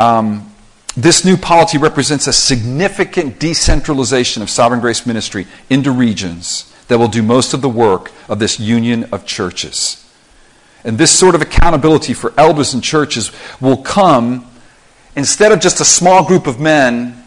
[0.00, 0.50] Um,
[0.96, 7.08] this new policy represents a significant decentralization of Sovereign Grace Ministry into regions that will
[7.08, 10.00] do most of the work of this union of churches.
[10.84, 14.50] And this sort of accountability for elders and churches will come
[15.16, 17.23] instead of just a small group of men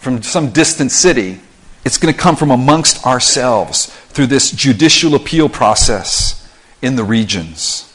[0.00, 1.38] from some distant city,
[1.84, 6.36] it's going to come from amongst ourselves through this judicial appeal process
[6.82, 7.86] in the regions,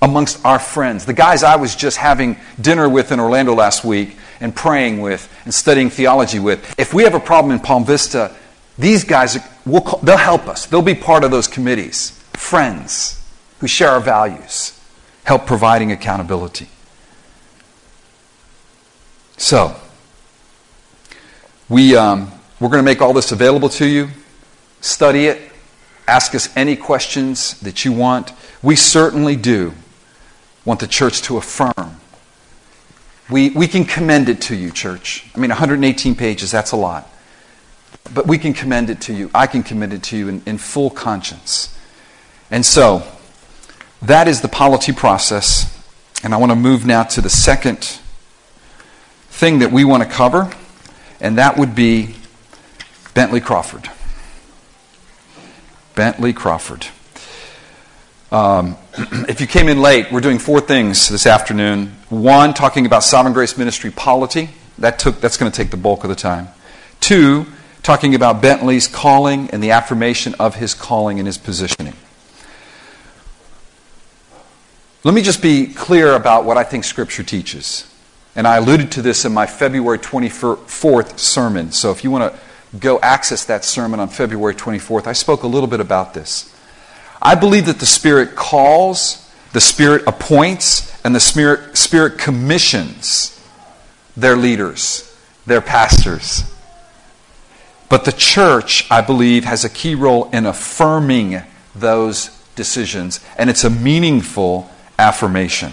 [0.00, 1.04] amongst our friends.
[1.04, 5.30] The guys I was just having dinner with in Orlando last week and praying with
[5.44, 8.34] and studying theology with, if we have a problem in Palm Vista,
[8.78, 10.64] these guys, will they'll help us.
[10.66, 12.10] They'll be part of those committees.
[12.34, 13.22] Friends
[13.58, 14.80] who share our values,
[15.24, 16.68] help providing accountability.
[19.36, 19.76] So,
[21.68, 24.08] we, um, we're going to make all this available to you.
[24.80, 25.52] Study it.
[26.06, 28.32] Ask us any questions that you want.
[28.62, 29.74] We certainly do
[30.64, 32.00] want the church to affirm.
[33.30, 35.28] We, we can commend it to you, church.
[35.34, 37.10] I mean, 118 pages, that's a lot.
[38.14, 39.30] But we can commend it to you.
[39.34, 41.76] I can commend it to you in, in full conscience.
[42.50, 43.02] And so,
[44.00, 45.74] that is the polity process.
[46.24, 47.98] And I want to move now to the second
[49.28, 50.52] thing that we want to cover,
[51.20, 52.14] and that would be
[53.14, 53.90] Bentley Crawford.
[55.94, 56.86] Bentley Crawford.
[58.30, 58.76] Um,
[59.28, 61.96] if you came in late, we're doing four things this afternoon.
[62.08, 64.50] One, talking about Sovereign Grace Ministry polity.
[64.78, 66.48] That took, that's going to take the bulk of the time.
[67.00, 67.46] Two,
[67.82, 71.94] talking about Bentley's calling and the affirmation of his calling and his positioning.
[75.04, 77.87] Let me just be clear about what I think Scripture teaches.
[78.38, 81.72] And I alluded to this in my February 24th sermon.
[81.72, 85.48] So if you want to go access that sermon on February 24th, I spoke a
[85.48, 86.54] little bit about this.
[87.20, 93.44] I believe that the Spirit calls, the Spirit appoints, and the Spirit, Spirit commissions
[94.16, 96.44] their leaders, their pastors,
[97.88, 101.42] but the church, I believe, has a key role in affirming
[101.74, 105.72] those decisions, and it's a meaningful affirmation.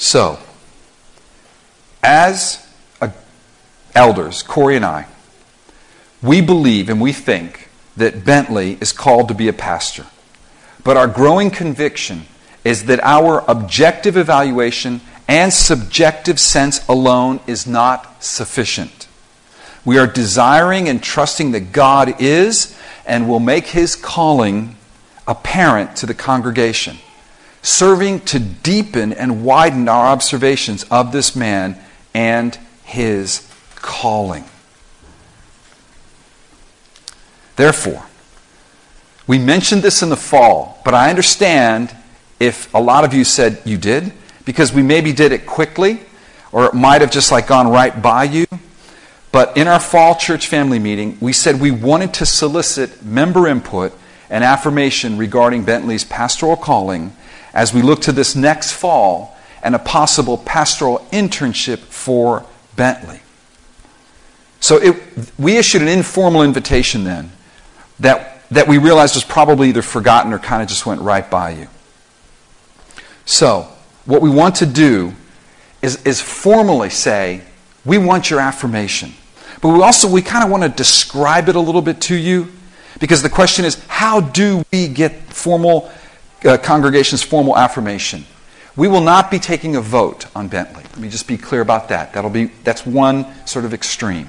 [0.00, 0.38] So,
[2.02, 2.66] as
[3.02, 3.12] a,
[3.94, 5.06] elders, Corey and I,
[6.22, 10.06] we believe and we think that Bentley is called to be a pastor.
[10.82, 12.22] But our growing conviction
[12.64, 19.06] is that our objective evaluation and subjective sense alone is not sufficient.
[19.84, 22.74] We are desiring and trusting that God is
[23.04, 24.76] and will make his calling
[25.28, 26.96] apparent to the congregation,
[27.62, 31.78] serving to deepen and widen our observations of this man
[32.14, 33.46] and his
[33.76, 34.44] calling.
[37.56, 38.06] Therefore,
[39.26, 41.94] we mentioned this in the fall, but I understand
[42.38, 44.12] if a lot of you said you did,
[44.44, 46.00] because we maybe did it quickly
[46.52, 48.46] or it might have just like gone right by you.
[49.30, 53.92] But in our fall church family meeting, we said we wanted to solicit member input
[54.28, 57.14] and affirmation regarding Bentley's pastoral calling
[57.52, 62.46] as we look to this next fall and a possible pastoral internship for
[62.76, 63.20] Bentley.
[64.60, 64.96] So it,
[65.38, 67.32] we issued an informal invitation then
[68.00, 71.50] that, that we realized was probably either forgotten or kind of just went right by
[71.50, 71.68] you.
[73.24, 73.68] So,
[74.06, 75.14] what we want to do
[75.82, 77.42] is, is formally say,
[77.84, 79.12] we want your affirmation.
[79.60, 82.48] But we also, we kind of want to describe it a little bit to you
[82.98, 85.90] because the question is, how do we get formal
[86.44, 88.24] uh, congregation's formal affirmation?
[88.76, 90.84] We will not be taking a vote on Bentley.
[90.84, 92.12] Let me just be clear about that.
[92.12, 94.28] That'll be, that's one sort of extreme.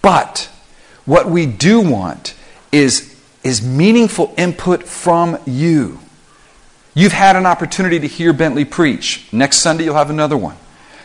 [0.00, 0.48] But
[1.04, 2.34] what we do want
[2.70, 6.00] is, is meaningful input from you.
[6.94, 9.26] You've had an opportunity to hear Bentley preach.
[9.32, 10.56] Next Sunday, you'll have another one.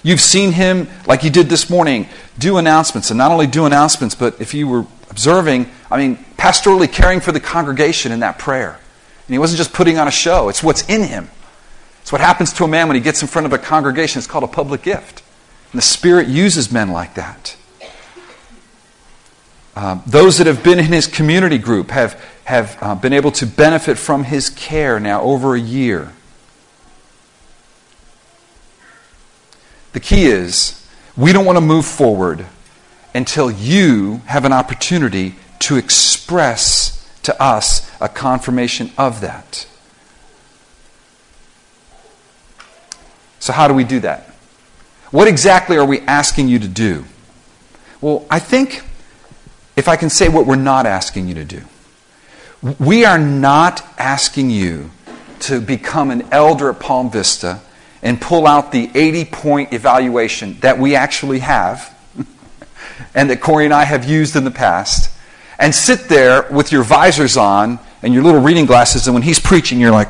[0.01, 2.07] You've seen him, like you did this morning,
[2.38, 3.09] do announcements.
[3.09, 7.31] And not only do announcements, but if you were observing, I mean, pastorally caring for
[7.31, 8.79] the congregation in that prayer.
[9.28, 11.30] And he wasn't just putting on a show, it's what's in him.
[12.01, 14.19] It's what happens to a man when he gets in front of a congregation.
[14.19, 15.24] It's called a public gift.
[15.71, 17.55] And the Spirit uses men like that.
[19.76, 23.47] Um, those that have been in his community group have, have uh, been able to
[23.47, 26.11] benefit from his care now over a year.
[29.93, 32.45] The key is we don't want to move forward
[33.15, 39.67] until you have an opportunity to express to us a confirmation of that.
[43.39, 44.30] So, how do we do that?
[45.11, 47.05] What exactly are we asking you to do?
[48.01, 48.84] Well, I think
[49.76, 51.61] if I can say what we're not asking you to do.
[52.80, 54.91] We are not asking you
[55.41, 57.61] to become an elder at Palm Vista
[58.01, 61.97] and pull out the 80 point evaluation that we actually have
[63.15, 65.09] and that Corey and I have used in the past
[65.60, 69.39] and sit there with your visors on and your little reading glasses, and when he's
[69.39, 70.10] preaching, you're like,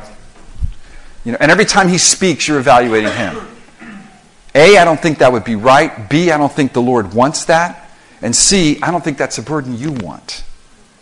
[1.24, 3.36] you know, and every time he speaks, you're evaluating him.
[4.54, 6.08] A, I don't think that would be right.
[6.08, 7.90] B, I don't think the Lord wants that.
[8.22, 10.44] And C, I don't think that's a burden you want.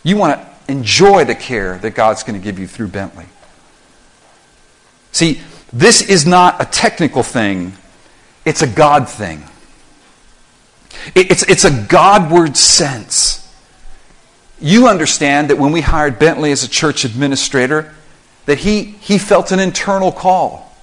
[0.01, 3.25] You want to enjoy the care that God's going to give you through Bentley.
[5.11, 5.41] See,
[5.71, 7.73] this is not a technical thing,
[8.45, 9.43] it's a God thing.
[11.15, 13.42] It's, it's a Godward sense.
[14.63, 17.93] You understand that when we hired Bentley as a church administrator,
[18.45, 20.73] that he, he felt an internal call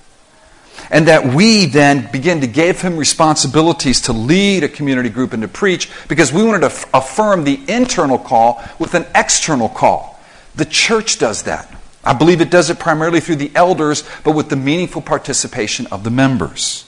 [0.90, 5.40] and that we then begin to give him responsibilities to lead a community group and
[5.40, 10.20] to preach because we wanted to f- affirm the internal call with an external call.
[10.56, 11.74] The church does that.
[12.04, 16.04] I believe it does it primarily through the elders, but with the meaningful participation of
[16.04, 16.84] the members.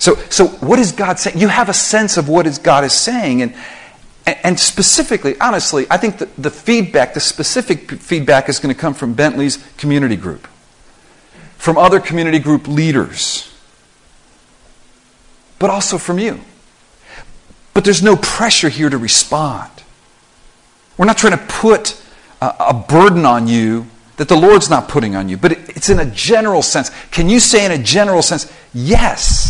[0.00, 1.38] So, so what is God saying?
[1.38, 3.54] You have a sense of what is God is saying, and,
[4.26, 9.14] and specifically, honestly, I think the, feedback, the specific feedback, is going to come from
[9.14, 10.48] Bentley's community group
[11.56, 13.52] from other community group leaders,
[15.58, 16.40] but also from you.
[17.74, 19.70] But there's no pressure here to respond.
[20.96, 22.00] We're not trying to put
[22.40, 25.98] a, burden on you that the Lord's not putting on you, but it, it's in
[25.98, 26.90] a general sense.
[27.10, 29.45] Can you say in a general sense, yes?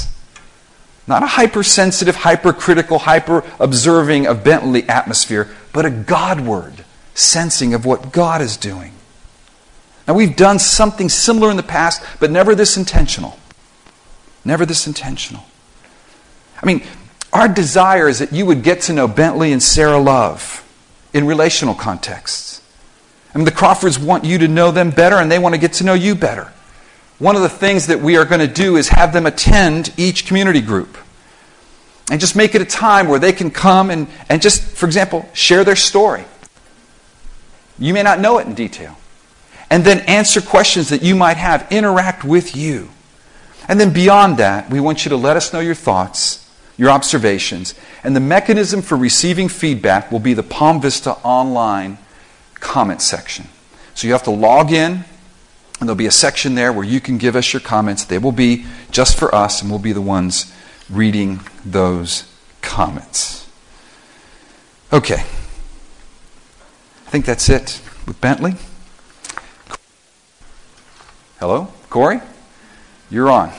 [1.07, 6.85] Not a hypersensitive, hypercritical, hyper observing of Bentley atmosphere, but a Godward
[7.15, 8.93] sensing of what God is doing.
[10.07, 13.39] Now, we've done something similar in the past, but never this intentional.
[14.45, 15.45] Never this intentional.
[16.63, 16.83] I mean,
[17.33, 20.65] our desire is that you would get to know Bentley and Sarah Love
[21.13, 22.63] in relational contexts.
[23.35, 25.75] I mean, the Crawfords want you to know them better, and they want to get
[25.75, 26.53] to know you better.
[27.19, 30.27] One of the things that we are going to do is have them attend each
[30.27, 30.99] community group.
[32.11, 35.29] And just make it a time where they can come and, and just, for example,
[35.33, 36.25] share their story.
[37.79, 38.97] You may not know it in detail
[39.71, 42.91] and then answer questions that you might have, interact with you.
[43.69, 47.75] And then beyond that, we want you to let us know your thoughts, your observations,
[48.05, 51.99] and the mechanism for receiving feedback will be the Palm Vista online
[52.55, 53.49] comment section.
[53.95, 55.05] So you have to log in,
[55.79, 58.05] and there'll be a section there where you can give us your comments.
[58.05, 60.53] They will be just for us, and we'll be the ones
[60.89, 63.49] reading those comments.
[64.93, 65.24] Okay.
[67.07, 68.55] I think that's it with Bentley.
[71.39, 71.68] Hello?
[71.91, 72.20] Corey?
[73.11, 73.53] You're on.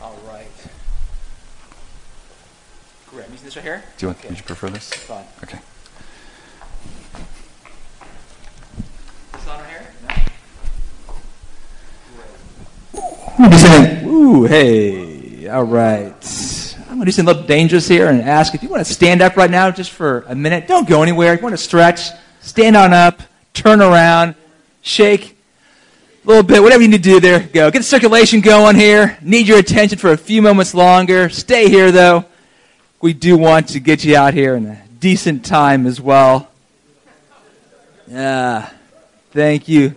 [0.00, 0.46] All right.
[3.12, 3.84] I'm using this right here?
[3.98, 4.28] Do you, want, okay.
[4.28, 4.92] would you prefer this?
[4.92, 5.24] Fine.
[5.42, 5.58] Okay.
[9.32, 9.86] This on right here?
[13.40, 15.48] Ooh, hey.
[15.48, 16.14] All right.
[16.88, 18.92] I'm going to do something a little dangerous here and ask if you want to
[18.92, 20.68] stand up right now just for a minute.
[20.68, 21.34] Don't go anywhere.
[21.34, 22.10] If you want to stretch,
[22.40, 23.20] stand on up,
[23.52, 24.36] turn around,
[24.82, 25.36] shake
[26.24, 27.40] a little bit, whatever you need to do there.
[27.40, 27.70] Go.
[27.72, 29.18] Get the circulation going here.
[29.20, 31.28] Need your attention for a few moments longer.
[31.28, 32.24] Stay here, though.
[33.00, 36.48] We do want to get you out here in a decent time as well.
[38.06, 38.70] Yeah.
[39.32, 39.96] Thank you.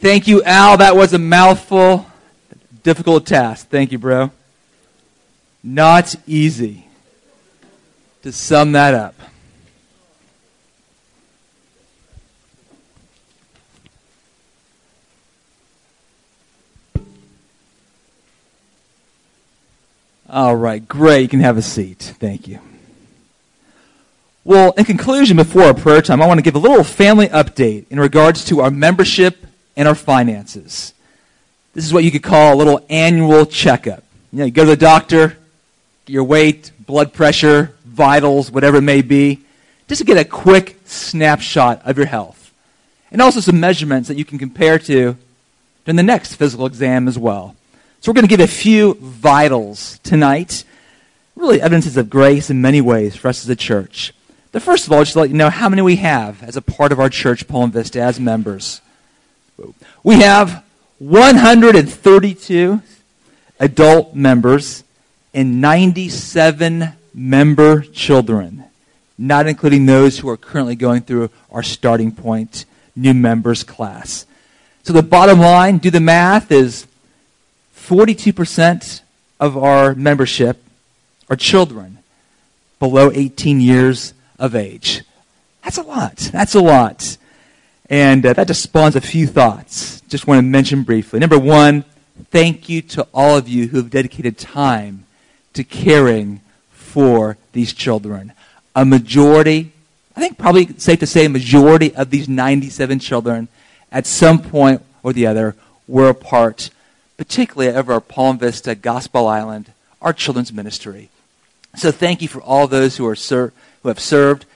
[0.00, 0.78] Thank you, Al.
[0.78, 2.06] That was a mouthful.
[2.82, 3.68] Difficult task.
[3.68, 4.30] Thank you, bro.
[5.62, 6.86] Not easy
[8.22, 9.14] to sum that up.
[20.30, 21.20] All right, great.
[21.22, 22.14] You can have a seat.
[22.18, 22.60] Thank you.
[24.44, 27.84] Well, in conclusion, before our prayer time, I want to give a little family update
[27.90, 29.44] in regards to our membership
[29.80, 30.92] and our finances.
[31.72, 34.04] This is what you could call a little annual checkup.
[34.30, 35.38] You know, you go to the doctor,
[36.06, 39.40] your weight, blood pressure, vitals, whatever it may be,
[39.88, 42.52] just to get a quick snapshot of your health.
[43.10, 45.16] And also some measurements that you can compare to
[45.86, 47.56] during the next physical exam as well.
[48.02, 50.62] So we're going to give a few vitals tonight.
[51.36, 54.12] Really evidences of grace in many ways for us as a church.
[54.52, 56.62] The first of all, just to let you know how many we have as a
[56.62, 58.82] part of our church, Palm Vista, as members.
[60.02, 60.64] We have
[60.98, 62.82] 132
[63.58, 64.84] adult members
[65.32, 68.64] and 97 member children,
[69.18, 72.64] not including those who are currently going through our starting point
[72.96, 74.26] new members class.
[74.82, 76.86] So the bottom line, do the math, is
[77.76, 79.02] 42%
[79.38, 80.62] of our membership
[81.28, 81.98] are children
[82.78, 85.02] below 18 years of age.
[85.62, 86.16] That's a lot.
[86.32, 87.16] That's a lot.
[87.90, 90.00] And uh, that just spawns a few thoughts.
[90.02, 91.18] Just want to mention briefly.
[91.18, 91.84] Number one,
[92.30, 95.04] thank you to all of you who have dedicated time
[95.54, 98.32] to caring for these children.
[98.76, 99.72] A majority,
[100.16, 103.48] I think probably safe to say, a majority of these 97 children
[103.90, 105.56] at some point or the other
[105.88, 106.70] were a part
[107.20, 111.10] particularly of our Palm Vista Gospel Island, our children's ministry.
[111.76, 114.46] So thank you for all those who, are ser- who have served.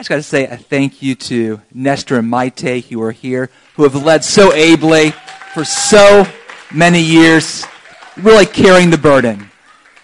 [0.00, 3.50] I just got to say a thank you to Nestor and Maite who are here,
[3.74, 5.10] who have led so ably
[5.52, 6.26] for so
[6.72, 7.66] many years,
[8.16, 9.50] really carrying the burden,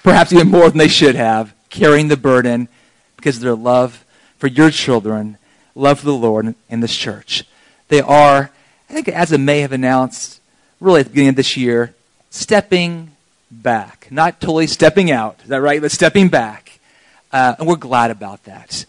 [0.02, 2.68] perhaps even more than they should have, carrying the burden
[3.16, 4.04] because of their love
[4.36, 5.38] for your children,
[5.74, 7.44] love for the Lord and this church.
[7.88, 8.50] They are,
[8.90, 10.42] I think, as I may have announced,
[10.78, 11.94] really at the beginning of this year,
[12.28, 13.12] stepping
[13.50, 14.08] back.
[14.10, 15.80] Not totally stepping out, is that right?
[15.80, 16.80] But stepping back.
[17.32, 18.84] Uh, and we're glad about that.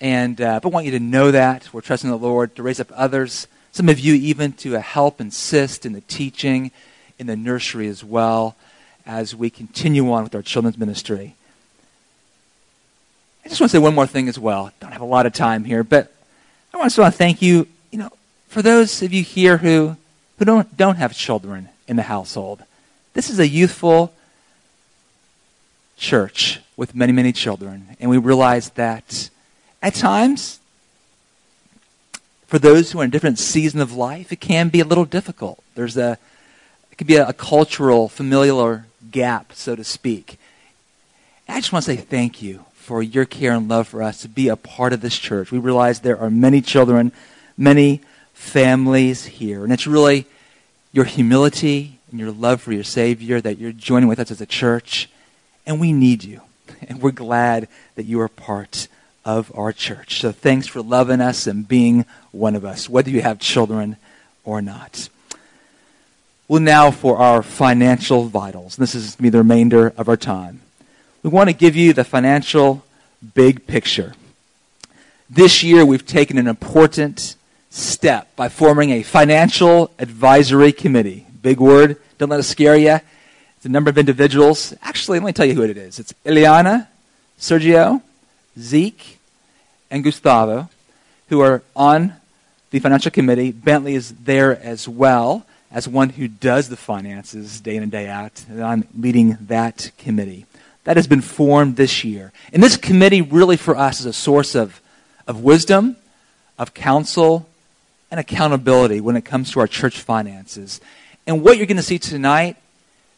[0.00, 1.72] And uh, but I want you to know that.
[1.72, 5.30] We're trusting the Lord to raise up others, some of you even to help and
[5.30, 6.70] assist in the teaching,
[7.18, 8.56] in the nursery as well,
[9.06, 11.34] as we continue on with our children's ministry.
[13.44, 14.70] I just want to say one more thing as well.
[14.78, 16.12] Don't have a lot of time here, but
[16.74, 18.10] I want to thank you, you know,
[18.48, 19.96] for those of you here who,
[20.38, 22.62] who don't, don't have children in the household.
[23.14, 24.12] This is a youthful
[25.96, 27.96] church with many, many children.
[27.98, 29.30] And we realize that
[29.82, 30.58] at times,
[32.46, 35.04] for those who are in a different season of life, it can be a little
[35.04, 35.62] difficult.
[35.74, 36.18] There's a,
[36.90, 40.38] it can be a, a cultural, familial gap, so to speak.
[41.46, 44.22] And I just want to say thank you for your care and love for us
[44.22, 45.52] to be a part of this church.
[45.52, 47.12] We realize there are many children,
[47.56, 48.00] many
[48.32, 49.62] families here.
[49.62, 50.26] And it's really
[50.92, 54.46] your humility and your love for your Savior that you're joining with us as a
[54.46, 55.10] church.
[55.66, 56.40] And we need you.
[56.88, 58.88] And we're glad that you are part
[59.28, 60.22] of our church.
[60.22, 63.98] So thanks for loving us and being one of us, whether you have children
[64.42, 65.10] or not.
[66.48, 68.76] Well, now for our financial vitals.
[68.76, 70.62] This is going to be the remainder of our time.
[71.22, 72.86] We want to give you the financial
[73.34, 74.14] big picture.
[75.28, 77.36] This year, we've taken an important
[77.68, 81.98] step by forming a financial advisory committee Big word.
[82.16, 82.98] Don't let it scare you.
[83.56, 84.72] It's a number of individuals.
[84.82, 85.98] Actually, let me tell you who it is.
[85.98, 86.88] It's Ileana,
[87.38, 88.02] Sergio,
[88.58, 89.17] Zeke,
[89.90, 90.68] and Gustavo,
[91.28, 92.14] who are on
[92.70, 93.52] the financial committee.
[93.52, 98.08] Bentley is there as well as one who does the finances day in and day
[98.08, 98.44] out.
[98.48, 100.46] And I'm leading that committee.
[100.84, 102.32] That has been formed this year.
[102.52, 104.80] And this committee really for us is a source of,
[105.26, 105.96] of wisdom,
[106.58, 107.46] of counsel,
[108.10, 110.80] and accountability when it comes to our church finances.
[111.26, 112.56] And what you're going to see tonight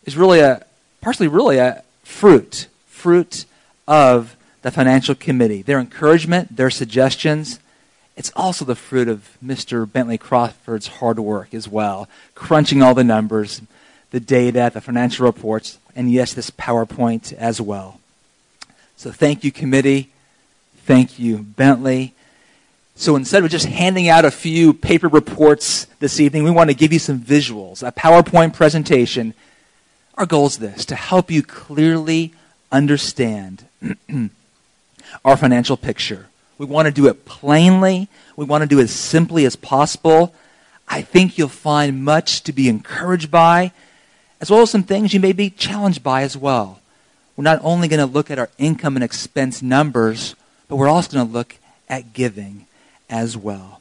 [0.05, 0.65] is really a,
[1.01, 3.45] partially really a fruit, fruit
[3.87, 5.63] of the financial committee.
[5.63, 7.61] Their encouragement, their suggestions.
[8.17, 9.91] It's also the fruit of Mr.
[9.91, 13.63] Bentley Crawford's hard work as well, crunching all the numbers,
[14.11, 18.01] the data, the financial reports, and yes, this PowerPoint as well.
[18.97, 20.11] So thank you, committee.
[20.85, 22.15] Thank you, Bentley.
[22.97, 26.77] So instead of just handing out a few paper reports this evening, we want to
[26.77, 29.33] give you some visuals, a PowerPoint presentation.
[30.17, 32.35] Our goal is this to help you clearly
[32.71, 33.65] understand
[35.25, 36.27] our financial picture.
[36.59, 40.35] We want to do it plainly, we want to do it as simply as possible.
[40.89, 43.73] I think you'll find much to be encouraged by,
[44.41, 46.81] as well as some things you may be challenged by as well.
[47.37, 50.35] We're not only going to look at our income and expense numbers,
[50.69, 51.57] but we're also going to look
[51.89, 52.67] at giving
[53.09, 53.81] as well.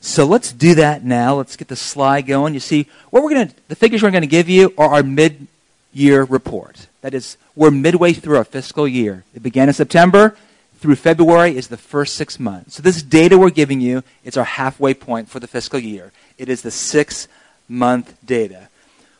[0.00, 1.36] So let's do that now.
[1.36, 2.54] Let's get the slide going.
[2.54, 5.02] You see, what we're going to, the figures we're going to give you are our
[5.02, 5.46] mid
[5.92, 6.86] year report.
[7.02, 9.24] That is, we're midway through our fiscal year.
[9.34, 10.36] It began in September.
[10.78, 12.76] Through February is the first six months.
[12.76, 16.12] So this data we're giving you is our halfway point for the fiscal year.
[16.38, 17.28] It is the six
[17.68, 18.68] month data.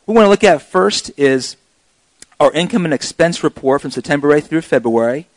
[0.05, 1.55] What we want to look at first is
[2.39, 5.27] our income and expense report from September 8th through February.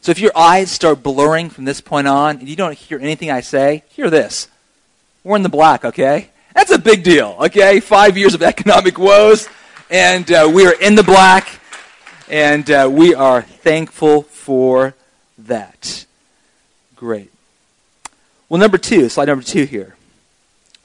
[0.00, 3.32] So if your eyes start blurring from this point on and you don't hear anything
[3.32, 4.46] I say, hear this.
[5.24, 6.28] We're in the black, okay?
[6.54, 7.80] That's a big deal, okay?
[7.80, 9.48] Five years of economic woes,
[9.90, 11.58] and uh, we are in the black,
[12.28, 14.94] and uh, we are thankful for
[15.38, 16.06] that.
[16.94, 17.33] Great.
[18.48, 19.96] Well, number two, slide number two here.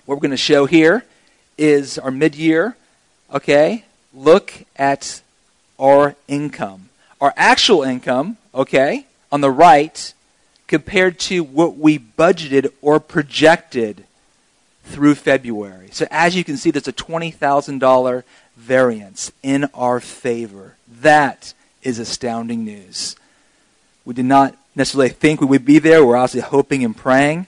[0.06, 1.06] What we're going to show here
[1.58, 2.78] is our mid year,
[3.34, 3.84] okay?
[4.14, 5.22] Look at
[5.78, 6.88] our income.
[7.20, 10.14] Our actual income, okay, on the right,
[10.68, 14.06] compared to what we budgeted or projected
[14.86, 15.90] through February.
[15.92, 18.24] So as you can see, there's a $20,000
[18.56, 20.78] variance in our favor.
[20.88, 21.54] That
[21.84, 23.18] is astounding news.
[24.06, 26.06] We did not necessarily think we would be there.
[26.06, 27.48] We're obviously hoping and praying.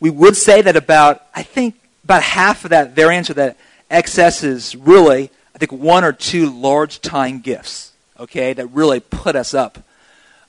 [0.00, 3.56] We would say that about, I think, about half of that variance or that
[3.90, 9.36] excess is really, I think, one or two large time gifts, okay, that really put
[9.36, 9.78] us up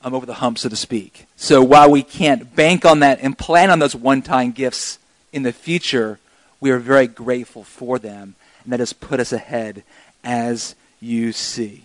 [0.01, 1.25] um, over the hump, so to speak.
[1.35, 4.99] So while we can't bank on that and plan on those one time gifts
[5.31, 6.19] in the future,
[6.59, 9.83] we are very grateful for them, and that has put us ahead
[10.23, 11.83] as you see.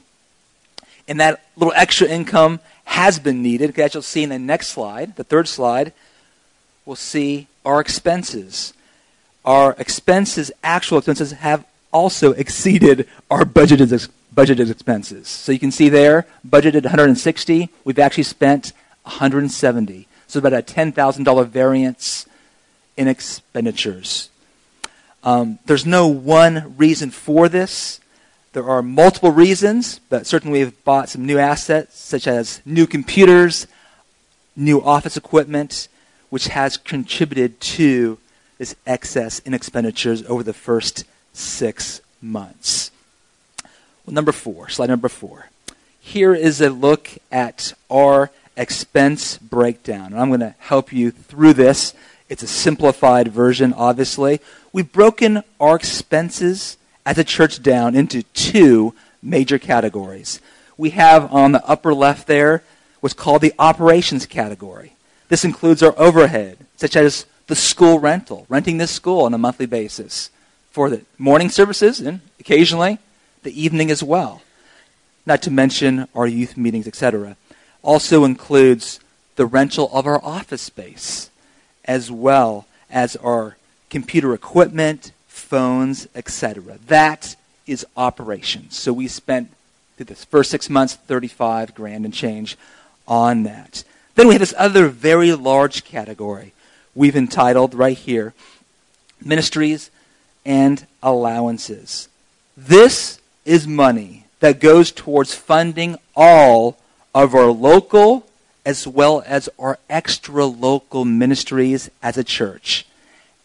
[1.07, 3.79] And that little extra income has been needed.
[3.79, 5.93] As you'll see in the next slide, the third slide,
[6.87, 8.73] we'll see our expenses.
[9.45, 15.29] Our expenses, actual expenses, have also exceeded our budgeted, budgeted expenses.
[15.29, 18.73] So you can see there, budgeted 160, we've actually spent
[19.03, 20.09] 170.
[20.27, 22.27] So about a $10,000 variance
[22.97, 24.31] in expenditures.
[25.23, 28.01] Um, there's no one reason for this.
[28.53, 33.67] There are multiple reasons, but certainly we've bought some new assets, such as new computers,
[34.57, 35.89] new office equipment,
[36.31, 38.19] which has contributed to
[38.57, 42.91] this excess in expenditures over the first six months.
[44.05, 45.51] Well, number four, slide number four.
[46.01, 50.13] Here is a look at our expense breakdown.
[50.13, 51.95] And I'm going to help you through this
[52.29, 54.41] it's a simplified version, obviously.
[54.73, 56.77] We've broken our expenses
[57.09, 58.93] as a church down into two
[59.23, 60.43] major categories.
[60.77, 62.63] We have on the upper left there
[63.01, 64.93] what's called the operations category.
[65.31, 69.65] This includes our overhead, such as the school rental, renting this school on a monthly
[69.65, 70.29] basis
[70.71, 72.99] for the morning services and occasionally
[73.43, 74.43] the evening as well.
[75.25, 77.39] Not to mention our youth meetings, etc.
[77.83, 79.01] Also includes
[79.37, 81.31] the rental of our office space
[81.87, 83.57] as well as our
[83.89, 85.13] computer equipment,
[85.49, 86.79] phones, etc.
[86.87, 87.37] That
[87.67, 88.77] is operations.
[88.77, 89.51] So we spent
[89.97, 92.57] the first six months 35 grand and change
[93.07, 93.83] on that.
[94.15, 96.53] Then we have this other very large category
[96.95, 98.35] we've entitled right here
[99.25, 99.91] ministries
[100.45, 102.09] and allowances.
[102.57, 106.79] This is money that goes towards funding all
[107.15, 108.25] of our local
[108.69, 112.87] as well as our extra local ministries as a church,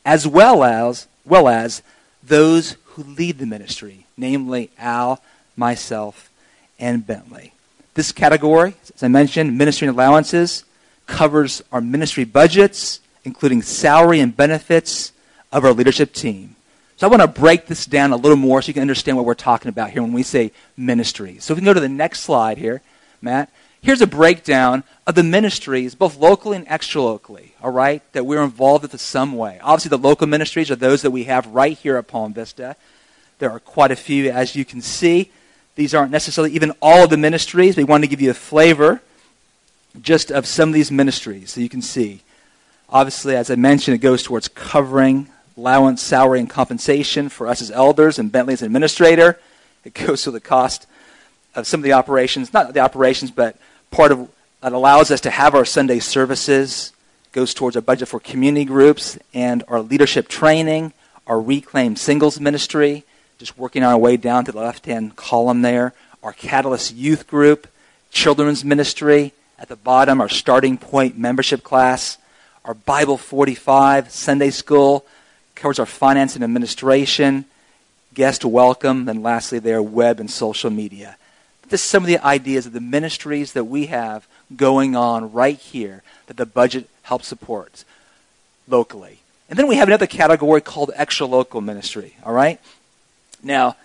[0.04, 1.82] as well as, well as
[2.22, 5.22] those who lead the ministry, namely Al,
[5.56, 6.30] myself,
[6.80, 7.54] and Bentley.
[7.94, 10.64] This category, as I mentioned, ministry allowances,
[11.06, 15.12] covers our ministry budgets, including salary and benefits
[15.52, 16.56] of our leadership team.
[16.98, 19.26] So I want to break this down a little more so you can understand what
[19.26, 21.38] we're talking about here when we say ministry.
[21.40, 22.82] So if we can go to the next slide here,
[23.22, 23.50] Matt.
[23.84, 28.42] Here's a breakdown of the ministries, both locally and extra locally, all right, that we're
[28.42, 29.60] involved with in some way.
[29.62, 32.76] Obviously, the local ministries are those that we have right here at Palm Vista.
[33.40, 35.32] There are quite a few, as you can see.
[35.76, 37.76] These aren't necessarily even all of the ministries.
[37.76, 39.02] We want to give you a flavor
[40.02, 42.22] just of some of these ministries so you can see.
[42.90, 45.28] Obviously, as I mentioned, it goes towards covering
[45.58, 49.40] allowance, salary, and compensation for us as elders and Bentley as administrator.
[49.84, 50.88] It goes to the cost
[51.56, 53.58] of some of the operations, not the operations, but
[53.94, 54.28] part of
[54.62, 56.94] that allows us to have our Sunday services,
[57.32, 60.94] goes towards our budget for community groups and our leadership training,
[61.28, 63.04] our reclaimed singles ministry,
[63.38, 67.68] just working our way down to the left hand column there, our Catalyst youth group,
[68.10, 72.18] children's ministry, at the bottom, our starting point membership class,
[72.66, 75.06] our Bible 45 Sunday school,
[75.54, 77.46] covers our finance and administration,
[78.16, 81.16] guest welcome, and lastly, their web and social media.
[81.74, 86.04] This some of the ideas of the ministries that we have going on right here
[86.28, 87.84] that the budget helps support
[88.68, 89.22] locally.
[89.50, 92.62] And then we have another category called extra local ministry, all right?
[93.42, 93.76] Now,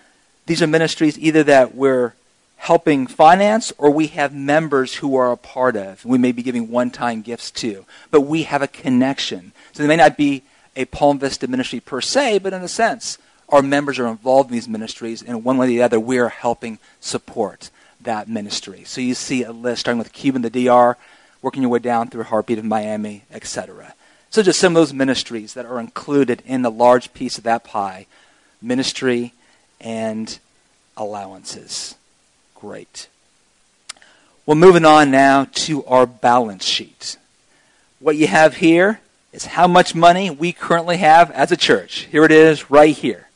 [0.44, 2.12] these are ministries either that we're
[2.58, 6.04] helping finance or we have members who are a part of.
[6.04, 9.52] We may be giving one time gifts to, but we have a connection.
[9.72, 10.42] So they may not be
[10.76, 13.16] a Palm Vista ministry per se, but in a sense,
[13.48, 16.28] our members are involved in these ministries, and one way or the other, we are
[16.28, 17.70] helping support
[18.02, 18.84] that ministry.
[18.84, 20.96] So you see a list starting with Cuba and the DR,
[21.42, 23.94] working your way down through Heartbeat of Miami, etc.
[24.30, 27.64] So just some of those ministries that are included in the large piece of that
[27.64, 28.06] pie
[28.60, 29.32] ministry
[29.80, 30.38] and
[30.96, 31.94] allowances.
[32.54, 33.08] Great.
[34.44, 37.16] Well, moving on now to our balance sheet.
[38.00, 39.00] What you have here
[39.32, 42.08] is how much money we currently have as a church.
[42.10, 43.27] Here it is, right here.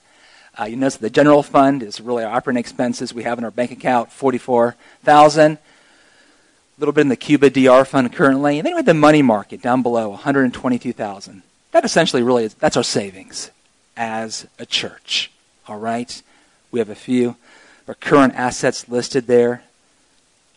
[0.58, 3.14] Uh, you notice the general fund is really our operating expenses.
[3.14, 5.58] We have in our bank account forty-four thousand.
[5.58, 9.22] A little bit in the Cuba DR fund currently, and then we have the money
[9.22, 11.42] market down below, one hundred twenty-two thousand.
[11.70, 13.50] That essentially really is that's our savings
[13.96, 15.30] as a church.
[15.68, 16.22] All right,
[16.70, 17.36] we have a few
[17.88, 19.64] our current assets listed there.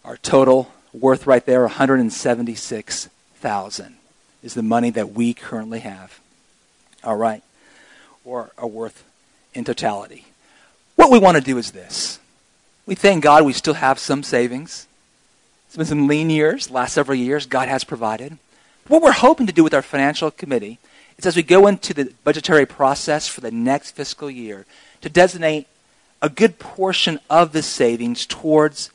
[0.04, 3.96] Our total worth right there, one hundred and seventy-six thousand
[4.44, 6.20] is the money that we currently have.
[7.04, 7.42] All right.
[8.24, 9.04] Or are worth
[9.56, 10.26] in totality.
[10.96, 12.20] What we want to do is this.
[12.86, 14.88] We thank God we still have some savings.
[15.68, 18.38] It's been some lean years, last several years, God has provided.
[18.88, 20.78] What we're hoping to do with our financial committee
[21.18, 24.66] is as we go into the budgetary process for the next fiscal year,
[25.02, 25.68] to designate
[26.22, 28.92] a good portion of the savings towards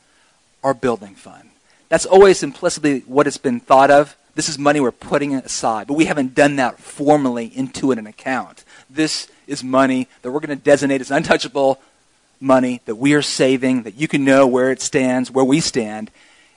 [0.62, 1.50] our building fund.
[1.88, 4.16] That's always implicitly what it's been thought of.
[4.34, 8.64] This is money we're putting aside, but we haven't done that formally into an account.
[8.92, 11.80] This is money that we're going to designate as untouchable
[12.40, 16.10] money that we are saving, that you can know where it stands, where we stand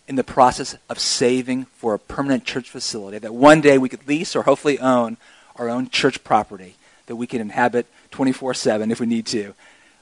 [0.07, 4.07] in the process of saving for a permanent church facility that one day we could
[4.07, 5.17] lease or hopefully own
[5.55, 6.75] our own church property
[7.05, 9.53] that we can inhabit 24 7 if we need to.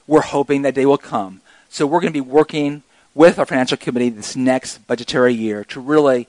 [0.06, 1.40] We're hoping that day will come.
[1.68, 2.82] So we're going to be working
[3.14, 6.26] with our financial committee this next budgetary year to really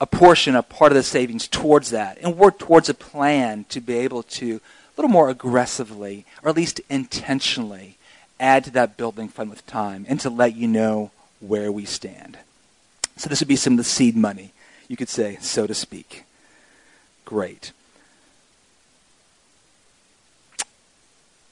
[0.00, 3.80] a portion, a part of the savings towards that, and work towards a plan to
[3.80, 7.96] be able to a little more aggressively, or at least intentionally,
[8.38, 12.38] add to that building fund with time and to let you know where we stand.
[13.16, 14.52] So this would be some of the seed money,
[14.88, 16.24] you could say, so to speak.
[17.24, 17.72] Great.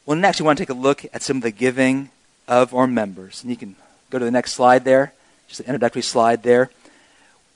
[0.06, 2.10] Well, next we want to take a look at some of the giving
[2.46, 3.42] of our members.
[3.42, 3.76] And you can
[4.10, 5.14] go to the next slide there,
[5.48, 6.70] just an introductory slide there.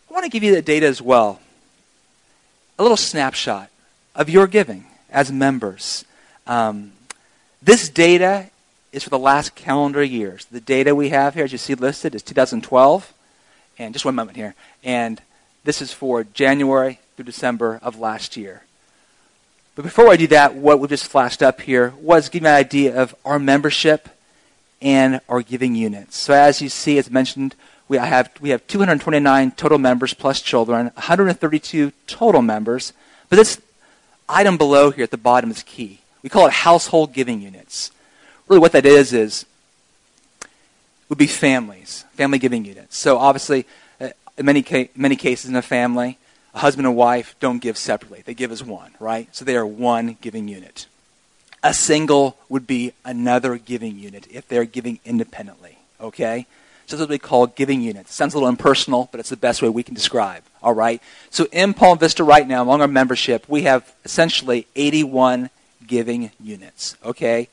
[0.09, 1.41] I want to give you the data as well.
[2.79, 3.71] A little snapshot
[4.15, 6.05] of your giving as members.
[6.47, 6.93] Um,
[7.63, 8.47] this data
[8.93, 10.47] is for the last calendar years.
[10.47, 13.13] The data we have here, as you see listed, is 2012.
[13.79, 14.55] And just one moment here.
[14.83, 15.21] And
[15.65, 18.63] this is for January through December of last year.
[19.75, 22.55] But before I do that, what we just flashed up here was give you an
[22.55, 24.09] idea of our membership
[24.81, 26.17] and our giving units.
[26.17, 27.55] So as you see, as mentioned,
[27.89, 32.93] we have, we have 229 total members plus children, 132 total members.
[33.29, 33.61] But this
[34.29, 36.01] item below here at the bottom is key.
[36.23, 37.91] We call it household giving units.
[38.47, 39.47] Really, what that is is
[41.09, 42.97] would be families, family giving units.
[42.97, 43.67] So obviously,
[44.01, 46.19] uh, in many ca- many cases in a family,
[46.55, 49.35] a husband and wife don't give separately; they give as one, right?
[49.35, 50.87] So they are one giving unit.
[51.63, 55.79] A single would be another giving unit if they're giving independently.
[56.01, 56.47] Okay.
[56.89, 58.15] So this is what we call giving units.
[58.15, 60.43] Sounds a little impersonal, but it's the best way we can describe.
[60.63, 61.03] All right.
[61.29, 65.51] So in Palm Vista right now, among our membership, we have essentially 81
[65.87, 66.97] giving units.
[67.05, 67.49] Okay,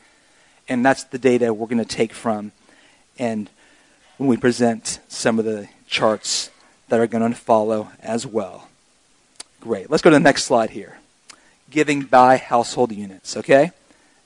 [0.69, 2.53] and that's the data we're going to take from,
[3.19, 3.49] and
[4.15, 6.49] when we present some of the charts
[6.87, 8.69] that are going to follow as well.
[9.59, 9.91] Great.
[9.91, 10.99] Let's go to the next slide here.
[11.69, 13.71] Giving by household units, okay?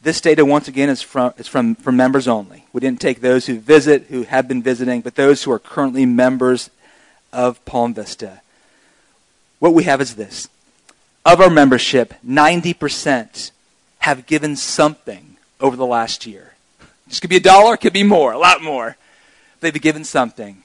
[0.01, 2.65] This data, once again, is from, is from, from members only.
[2.71, 6.05] We didn't take those who visit, who have been visiting, but those who are currently
[6.05, 6.69] members
[7.33, 8.41] of Palm Vista.
[9.59, 10.47] What we have is this.
[11.25, 13.51] Of our membership, 90%
[13.99, 16.53] have given something over the last year.
[17.07, 18.95] This could be a dollar, could be more, a lot more.
[19.59, 20.63] They've given something.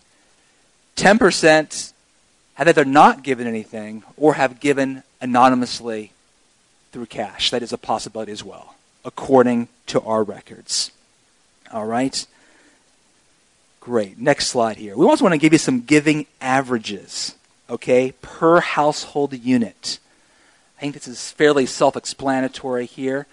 [0.95, 1.93] 10%
[2.55, 6.13] have either not given anything or have given anonymously
[6.93, 7.51] through cash.
[7.51, 8.75] That is a possibility as well
[9.05, 10.91] according to our records.
[11.73, 12.27] All right?
[13.81, 14.19] Great.
[14.19, 14.97] Next slide here.
[14.97, 17.35] We also want to give you some giving averages,
[17.69, 19.99] okay, per household unit.
[20.79, 23.27] I think this is fairly self explanatory here,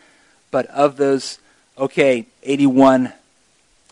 [0.51, 1.39] but of those,
[1.77, 3.13] okay, 81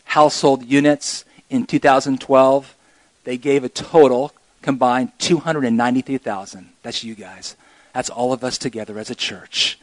[0.03, 2.75] household units in 2012,
[3.23, 6.69] they gave a total combined 293,000.
[6.83, 7.55] That's you guys.
[7.93, 9.79] That's all of us together as a church.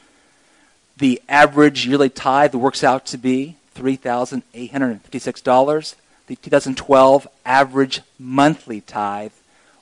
[0.96, 5.94] The average yearly tithe works out to be $3,856.
[6.26, 9.32] The 2012 average monthly tithe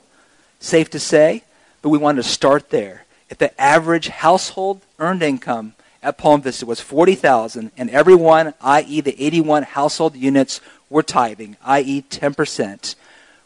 [0.61, 1.43] safe to say,
[1.83, 3.05] but we wanted to start there.
[3.29, 9.01] If the average household earned income at Palm Vista was 40,000 and everyone, i.e.
[9.01, 12.03] the 81 household units were tithing, i.e.
[12.03, 12.95] 10%,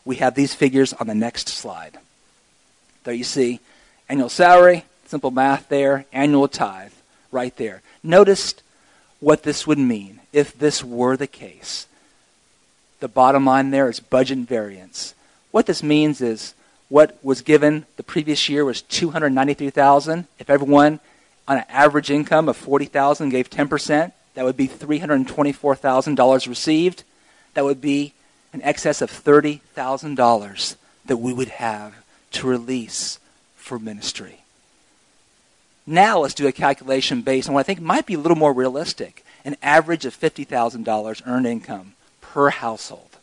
[0.04, 1.98] we have these figures on the next slide.
[3.04, 3.60] There you see
[4.08, 6.92] annual salary, simple math there, annual tithe
[7.32, 7.82] right there.
[8.02, 8.54] Notice
[9.20, 11.86] what this would mean if this were the case.
[13.00, 15.14] The bottom line there is budget variance.
[15.50, 16.54] What this means is
[16.88, 20.26] what was given the previous year was 293,000.
[20.38, 21.00] If everyone
[21.48, 27.04] on an average income of 40,000 gave 10%, that would be $324,000 received.
[27.54, 28.12] That would be
[28.52, 30.76] an excess of $30,000
[31.06, 31.99] that we would have
[32.32, 33.18] to release
[33.56, 34.40] for ministry.
[35.86, 38.52] Now let's do a calculation based on what I think might be a little more
[38.52, 43.16] realistic an average of $50,000 earned income per household.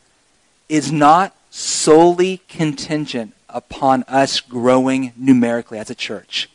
[0.68, 6.48] is not solely contingent upon us growing numerically as a church.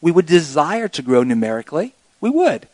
[0.00, 1.94] We would desire to grow numerically.
[2.20, 2.68] We would.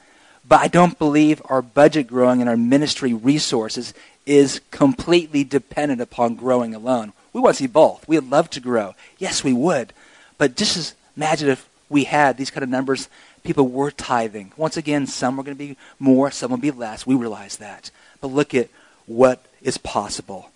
[0.46, 3.94] But I don't believe our budget growing and our ministry resources
[4.26, 7.12] is completely dependent upon growing alone.
[7.32, 8.06] We want to see both.
[8.08, 8.94] We'd love to grow.
[9.18, 9.92] Yes, we would.
[10.38, 13.08] But just imagine if we had these kind of numbers
[13.42, 14.52] people were tithing.
[14.56, 17.06] Once again, some were going to be more, some will be less.
[17.06, 17.90] We realize that.
[18.20, 18.68] But look at
[19.06, 20.50] what is possible.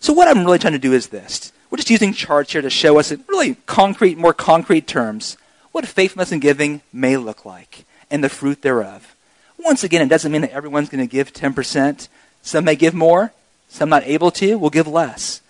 [0.00, 1.52] So what I'm really trying to do is this.
[1.70, 5.36] We're just using charts here to show us in really concrete, more concrete terms
[5.74, 9.16] what faithfulness in giving may look like and the fruit thereof.
[9.58, 12.06] Once again, it doesn't mean that everyone's going to give 10%.
[12.42, 13.32] Some may give more,
[13.68, 15.40] some not able to will give less.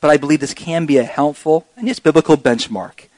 [0.00, 3.08] But I believe this can be a helpful and yes, biblical benchmark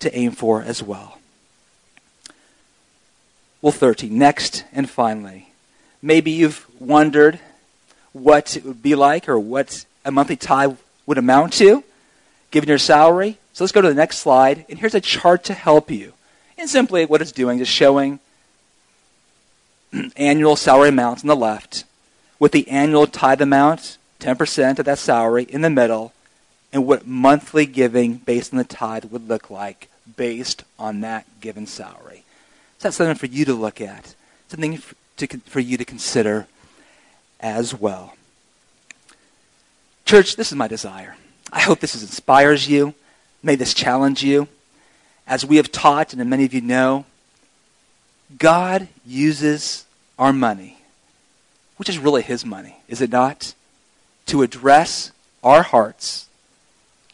[0.00, 1.18] to aim for as well.
[3.62, 4.10] Well, 30.
[4.10, 5.52] Next and finally,
[6.02, 7.38] maybe you've wondered
[8.12, 11.84] what it would be like or what a monthly tithe would amount to,
[12.50, 13.38] given your salary.
[13.52, 14.66] So let's go to the next slide.
[14.68, 16.12] And here's a chart to help you.
[16.58, 18.18] And simply what it's doing is showing
[20.16, 21.84] annual salary amounts on the left
[22.40, 26.12] with the annual tithe amount, 10% of that salary, in the middle,
[26.72, 31.66] and what monthly giving based on the tithe would look like based on that given
[31.66, 32.11] salary.
[32.82, 34.16] So that's something for you to look at,
[34.48, 36.48] something for, to, for you to consider
[37.38, 38.16] as well.
[40.04, 41.14] Church, this is my desire.
[41.52, 42.94] I hope this inspires you.
[43.40, 44.48] May this challenge you.
[45.28, 47.04] As we have taught, and many of you know,
[48.36, 49.86] God uses
[50.18, 50.78] our money,
[51.76, 53.54] which is really His money, is it not?
[54.26, 55.12] To address
[55.44, 56.28] our hearts,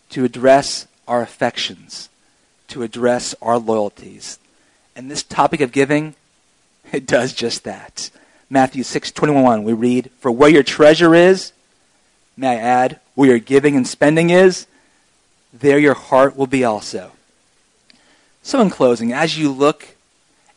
[0.09, 2.09] to address our affections,
[2.69, 4.39] to address our loyalties.
[4.99, 6.17] And this topic of giving,
[6.93, 8.11] it does just that.
[8.51, 11.53] Matthew 6:21 we read, "For where your treasure is,
[12.37, 14.67] may I add, where your giving and spending is,
[15.53, 17.13] there your heart will be also."
[18.43, 19.95] So in closing, as you look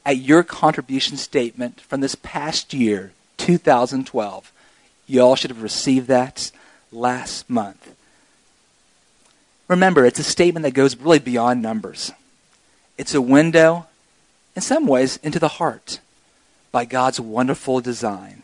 [0.08, 4.52] at your contribution statement from this past year, 2012,
[5.06, 6.50] you all should have received that
[6.92, 7.92] last month.
[9.68, 12.12] Remember, it's a statement that goes really beyond numbers.
[12.98, 13.86] It's a window,
[14.56, 16.00] in some ways, into the heart
[16.72, 18.44] by God's wonderful design.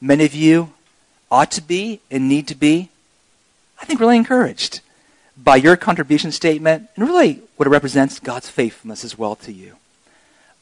[0.00, 0.72] Many of you
[1.30, 2.90] ought to be and need to be,
[3.80, 4.80] I think, really encouraged
[5.36, 9.76] by your contribution statement and really what it represents God's faithfulness as well to you.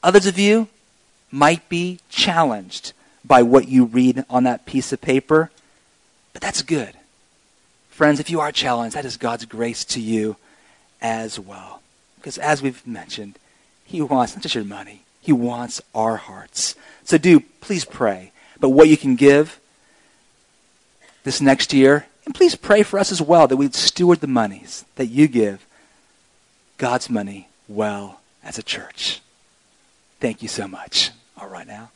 [0.03, 0.68] Others of you
[1.30, 2.93] might be challenged
[3.24, 5.51] by what you read on that piece of paper,
[6.32, 6.95] but that's good.
[7.91, 10.36] Friends, if you are challenged, that is God's grace to you
[11.03, 11.82] as well.
[12.16, 13.38] Because as we've mentioned,
[13.91, 16.76] He wants not just your money, He wants our hearts.
[17.03, 18.30] So do please pray.
[18.61, 19.59] But what you can give
[21.24, 24.84] this next year, and please pray for us as well that we steward the monies
[24.95, 25.66] that you give,
[26.78, 29.20] God's money, well as a church.
[30.20, 31.11] Thank you so much.
[31.36, 31.91] All right now.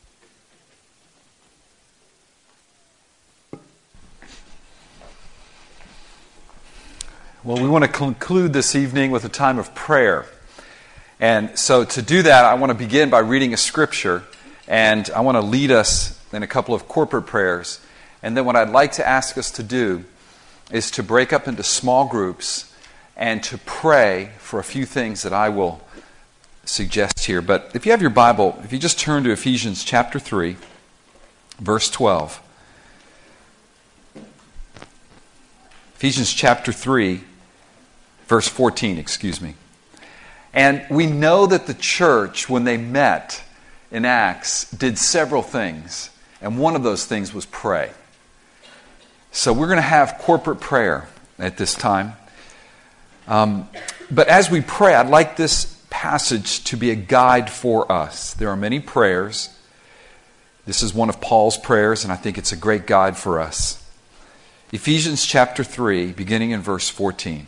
[7.41, 10.25] Well, we want to conclude this evening with a time of prayer.
[11.19, 14.23] And so, to do that, I want to begin by reading a scripture,
[14.67, 17.79] and I want to lead us in a couple of corporate prayers.
[18.21, 20.03] And then, what I'd like to ask us to do
[20.71, 22.73] is to break up into small groups
[23.15, 25.81] and to pray for a few things that I will
[26.65, 27.41] suggest here.
[27.41, 30.57] But if you have your Bible, if you just turn to Ephesians chapter 3,
[31.59, 32.41] verse 12.
[35.95, 37.21] Ephesians chapter 3,
[38.27, 39.55] verse 14, excuse me.
[40.55, 43.43] And we know that the church, when they met
[43.91, 46.09] in Acts, did several things.
[46.41, 47.91] And one of those things was pray.
[49.31, 52.13] So we're going to have corporate prayer at this time.
[53.27, 53.67] Um,
[54.09, 58.33] but as we pray, I'd like this passage to be a guide for us.
[58.33, 59.49] There are many prayers.
[60.65, 63.83] This is one of Paul's prayers, and I think it's a great guide for us.
[64.71, 67.47] Ephesians chapter 3, beginning in verse 14.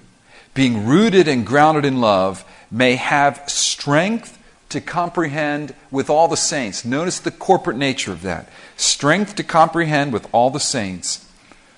[0.53, 4.37] being rooted and grounded in love, may have strength
[4.69, 6.85] to comprehend with all the saints.
[6.85, 8.49] Notice the corporate nature of that.
[8.77, 11.27] Strength to comprehend with all the saints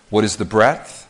[0.09, 1.07] what is the breadth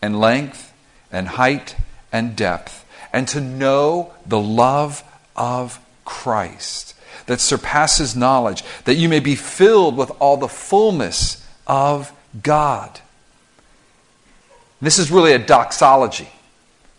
[0.00, 0.72] and length
[1.10, 1.76] and height
[2.12, 5.02] and depth, and to know the love
[5.34, 6.94] of Christ
[7.26, 13.00] that surpasses knowledge, that you may be filled with all the fullness of God.
[14.80, 16.28] This is really a doxology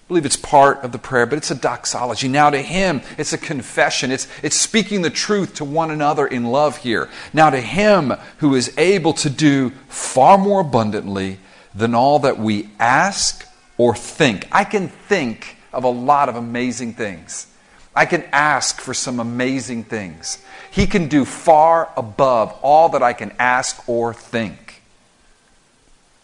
[0.07, 2.29] I believe it's part of the prayer, but it's a doxology.
[2.29, 4.09] Now to him, it's a confession.
[4.09, 7.09] It's, it's speaking the truth to one another in love here.
[7.33, 11.39] Now to him who is able to do far more abundantly
[11.75, 13.45] than all that we ask
[13.77, 14.47] or think.
[14.49, 17.47] I can think of a lot of amazing things.
[17.93, 20.41] I can ask for some amazing things.
[20.71, 24.81] He can do far above all that I can ask or think.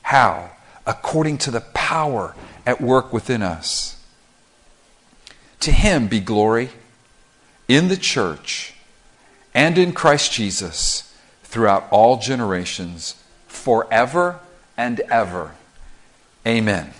[0.04, 0.52] How?
[0.86, 2.34] According to the power
[2.66, 4.02] at work within us.
[5.62, 6.70] To him be glory
[7.68, 8.74] in the church
[9.54, 13.16] and in Christ Jesus throughout all generations,
[13.48, 14.40] forever
[14.76, 15.52] and ever.
[16.46, 16.94] Amen.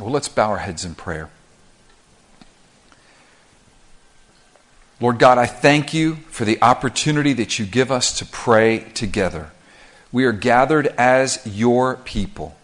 [0.00, 1.28] Well, let's bow our heads in prayer.
[5.00, 9.50] Lord God, I thank you for the opportunity that you give us to pray together.
[10.12, 12.56] We are gathered as your people.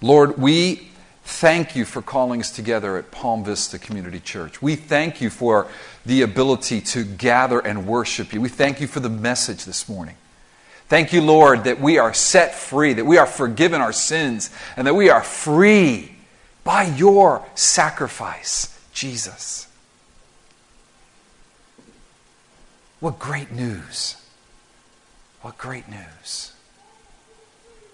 [0.00, 0.88] Lord, we
[1.24, 4.62] thank you for calling us together at Palm Vista Community Church.
[4.62, 5.66] We thank you for
[6.06, 8.40] the ability to gather and worship you.
[8.40, 10.14] We thank you for the message this morning.
[10.88, 14.86] Thank you, Lord, that we are set free, that we are forgiven our sins, and
[14.86, 16.12] that we are free
[16.64, 19.66] by your sacrifice, Jesus.
[23.00, 24.16] What great news!
[25.42, 26.52] What great news.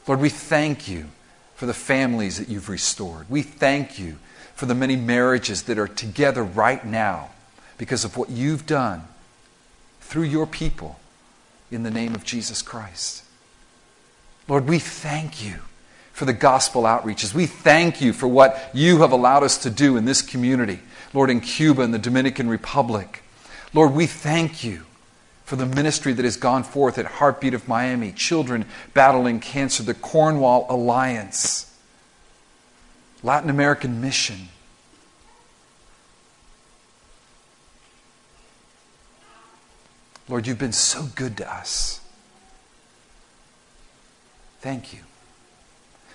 [0.07, 1.07] Lord, we thank you
[1.55, 3.29] for the families that you've restored.
[3.31, 4.17] We thank you
[4.55, 7.31] for the many marriages that are together right now
[7.79, 9.03] because of what you've done
[10.01, 10.99] through your people
[11.71, 13.25] in the name of Jesus Christ.
[14.47, 15.61] Lord, we thank you
[16.13, 17.35] for the gospel outreaches.
[17.35, 20.81] We thank you for what you have allowed us to do in this community,
[21.13, 23.23] Lord, in Cuba and the Dominican Republic.
[23.73, 24.87] Lord, we thank you
[25.45, 28.65] for the ministry that has gone forth at Heartbeat of Miami, Children
[28.95, 31.71] Battling Cancer, the Cornwall Alliance,
[33.23, 34.49] Latin American Mission.
[40.29, 42.01] Lord, you've been so good to us.
[44.61, 45.01] Thank you.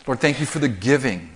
[0.07, 1.29] Lord, thank you for the giving.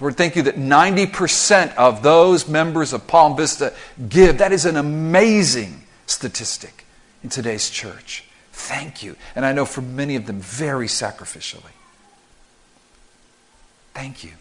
[0.00, 3.74] Lord, thank you that 90% of those members of Palm Vista
[4.08, 4.38] give.
[4.38, 6.83] That is an amazing statistic
[7.24, 8.22] in today's church.
[8.52, 9.16] Thank you.
[9.34, 11.72] And I know for many of them, very sacrificially.
[13.94, 14.32] Thank you.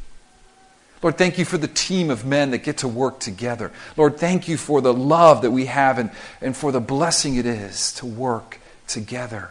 [1.01, 3.71] Lord, thank you for the team of men that get to work together.
[3.97, 6.11] Lord, thank you for the love that we have and,
[6.41, 9.49] and for the blessing it is to work together.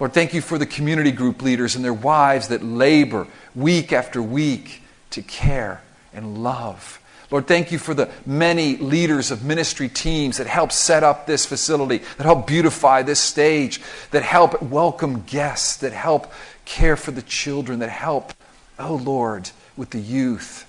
[0.00, 4.22] Lord, thank you for the community group leaders and their wives that labor week after
[4.22, 5.82] week to care
[6.12, 7.00] and love
[7.30, 11.44] Lord, thank you for the many leaders of ministry teams that help set up this
[11.44, 13.80] facility, that help beautify this stage,
[14.12, 16.32] that help welcome guests, that help
[16.64, 18.32] care for the children, that help,
[18.78, 20.66] oh Lord, with the youth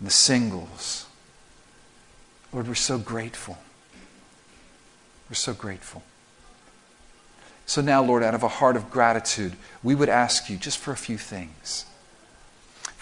[0.00, 1.06] and the singles.
[2.52, 3.58] Lord, we're so grateful.
[5.28, 6.02] We're so grateful.
[7.64, 10.92] So now, Lord, out of a heart of gratitude, we would ask you just for
[10.92, 11.84] a few things.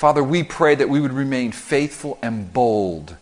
[0.05, 3.17] Father, we pray that we would remain faithful and bold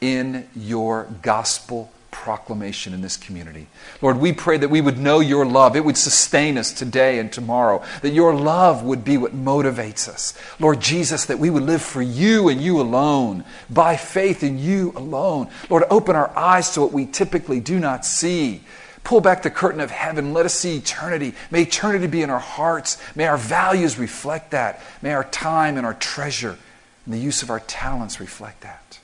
[0.00, 3.66] in your gospel proclamation in this community.
[4.00, 5.76] Lord, we pray that we would know your love.
[5.76, 7.82] It would sustain us today and tomorrow.
[8.00, 10.32] That your love would be what motivates us.
[10.58, 14.94] Lord Jesus, that we would live for you and you alone, by faith in you
[14.96, 15.50] alone.
[15.68, 18.62] Lord, open our eyes to what we typically do not see.
[19.04, 20.32] Pull back the curtain of heaven.
[20.32, 21.34] Let us see eternity.
[21.50, 22.98] May eternity be in our hearts.
[23.16, 24.80] May our values reflect that.
[25.02, 26.56] May our time and our treasure
[27.04, 29.00] and the use of our talents reflect that.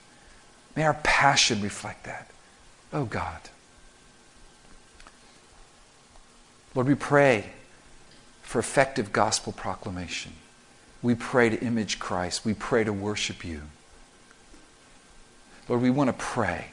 [0.76, 2.30] May our passion reflect that.
[2.92, 3.40] Oh God.
[6.74, 7.50] Lord, we pray
[8.42, 10.32] for effective gospel proclamation.
[11.02, 12.44] We pray to image Christ.
[12.44, 13.62] We pray to worship you.
[15.68, 16.68] Lord, we want to pray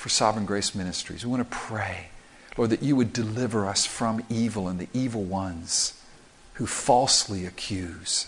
[0.00, 1.26] for Sovereign Grace Ministries.
[1.26, 2.06] We want to pray,
[2.56, 5.92] Lord, that you would deliver us from evil and the evil ones
[6.54, 8.26] who falsely accuse.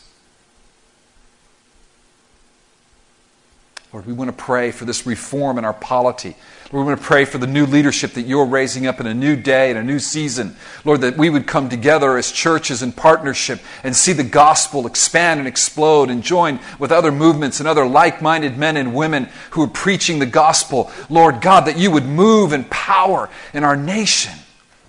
[3.92, 6.34] Lord, we want to pray for this reform in our polity.
[6.72, 9.12] Lord, we want to pray for the new leadership that you're raising up in a
[9.12, 10.56] new day and a new season.
[10.86, 15.40] Lord, that we would come together as churches in partnership and see the gospel expand
[15.40, 19.62] and explode and join with other movements and other like minded men and women who
[19.62, 20.90] are preaching the gospel.
[21.10, 24.32] Lord God, that you would move in power in our nation,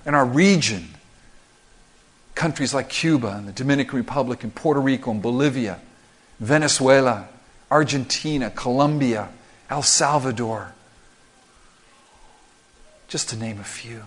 [0.06, 0.88] in our region.
[2.36, 5.82] Countries like Cuba and the Dominican Republic and Puerto Rico and Bolivia,
[6.40, 7.28] Venezuela,
[7.72, 9.30] Argentina, Colombia,
[9.69, 10.73] El Salvador,
[13.07, 14.03] just to name a few.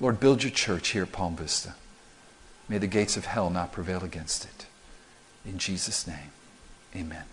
[0.00, 1.74] Lord, build your church here at Palm Vista.
[2.68, 4.66] May the gates of hell not prevail against it.
[5.44, 6.30] In Jesus' name,
[6.96, 7.24] amen.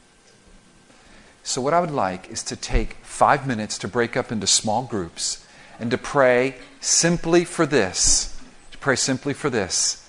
[1.44, 4.84] So, what I would like is to take five minutes to break up into small
[4.84, 5.46] groups
[5.80, 8.38] and to pray simply for this.
[8.72, 10.07] To pray simply for this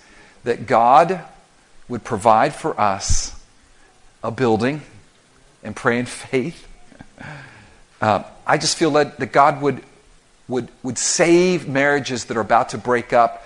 [0.49, 1.21] that God
[1.89, 3.39] would provide for us
[4.25, 4.81] a building
[5.63, 6.67] and pray in faith.
[8.01, 9.83] Uh, I just feel led that God would,
[10.47, 13.45] would, would save marriages that are about to break up,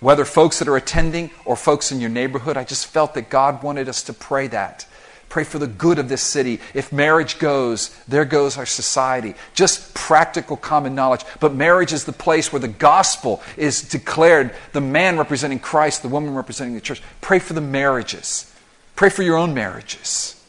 [0.00, 2.58] whether folks that are attending or folks in your neighborhood.
[2.58, 4.84] I just felt that God wanted us to pray that.
[5.28, 6.60] Pray for the good of this city.
[6.72, 9.34] If marriage goes, there goes our society.
[9.54, 11.24] Just practical common knowledge.
[11.40, 16.08] But marriage is the place where the gospel is declared the man representing Christ, the
[16.08, 17.02] woman representing the church.
[17.20, 18.52] Pray for the marriages.
[18.94, 20.42] Pray for your own marriages.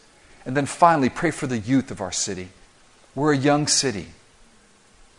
[0.46, 2.50] And then finally, pray for the youth of our city.
[3.16, 4.08] We're a young city.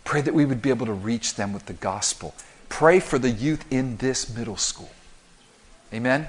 [0.05, 2.35] Pray that we would be able to reach them with the gospel.
[2.71, 4.91] Pray for the youth in this middle school.
[5.93, 6.29] Amen?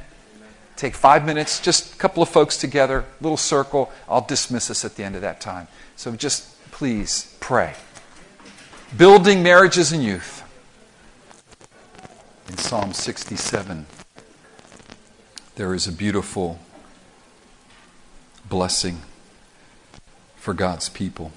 [0.80, 3.92] Take five minutes, just a couple of folks together, little circle.
[4.08, 5.68] I'll dismiss us at the end of that time.
[5.98, 7.74] So just please pray.
[8.98, 10.42] Building marriages and youth.
[12.48, 13.88] In Psalm 67,
[15.56, 16.60] there is a beautiful
[18.48, 19.02] blessing
[20.38, 21.34] for God's people.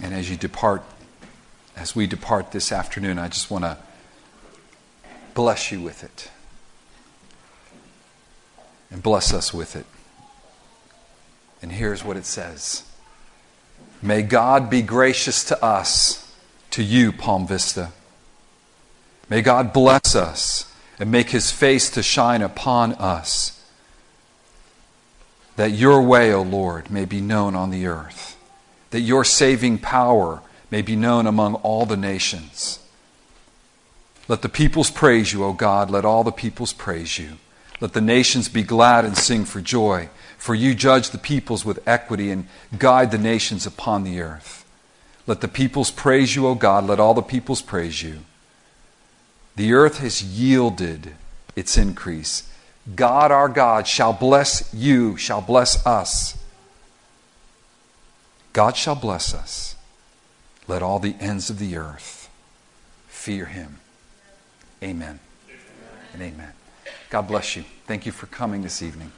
[0.00, 0.84] And as you depart,
[1.74, 3.78] as we depart this afternoon, I just want to
[5.34, 6.30] bless you with it
[8.90, 9.86] and bless us with it.
[11.62, 12.84] And here's what it says
[14.02, 16.34] May God be gracious to us,
[16.70, 17.92] to you, Palm Vista.
[19.28, 23.64] May God bless us and make his face to shine upon us,
[25.56, 28.36] that your way, O Lord, may be known on the earth,
[28.90, 32.78] that your saving power may be known among all the nations.
[34.28, 35.90] Let the peoples praise you, O God.
[35.90, 37.38] Let all the peoples praise you.
[37.80, 40.08] Let the nations be glad and sing for joy,
[40.38, 42.48] for you judge the peoples with equity and
[42.78, 44.64] guide the nations upon the earth.
[45.26, 46.86] Let the peoples praise you, O God.
[46.86, 48.20] Let all the peoples praise you.
[49.56, 51.14] The earth has yielded
[51.54, 52.48] its increase.
[52.94, 56.38] God our God shall bless you, shall bless us.
[58.52, 59.74] God shall bless us.
[60.68, 62.28] Let all the ends of the earth
[63.08, 63.80] fear him.
[64.82, 65.20] Amen
[66.12, 66.55] and amen.
[67.16, 67.64] God bless you.
[67.86, 69.10] Thank you for coming this evening.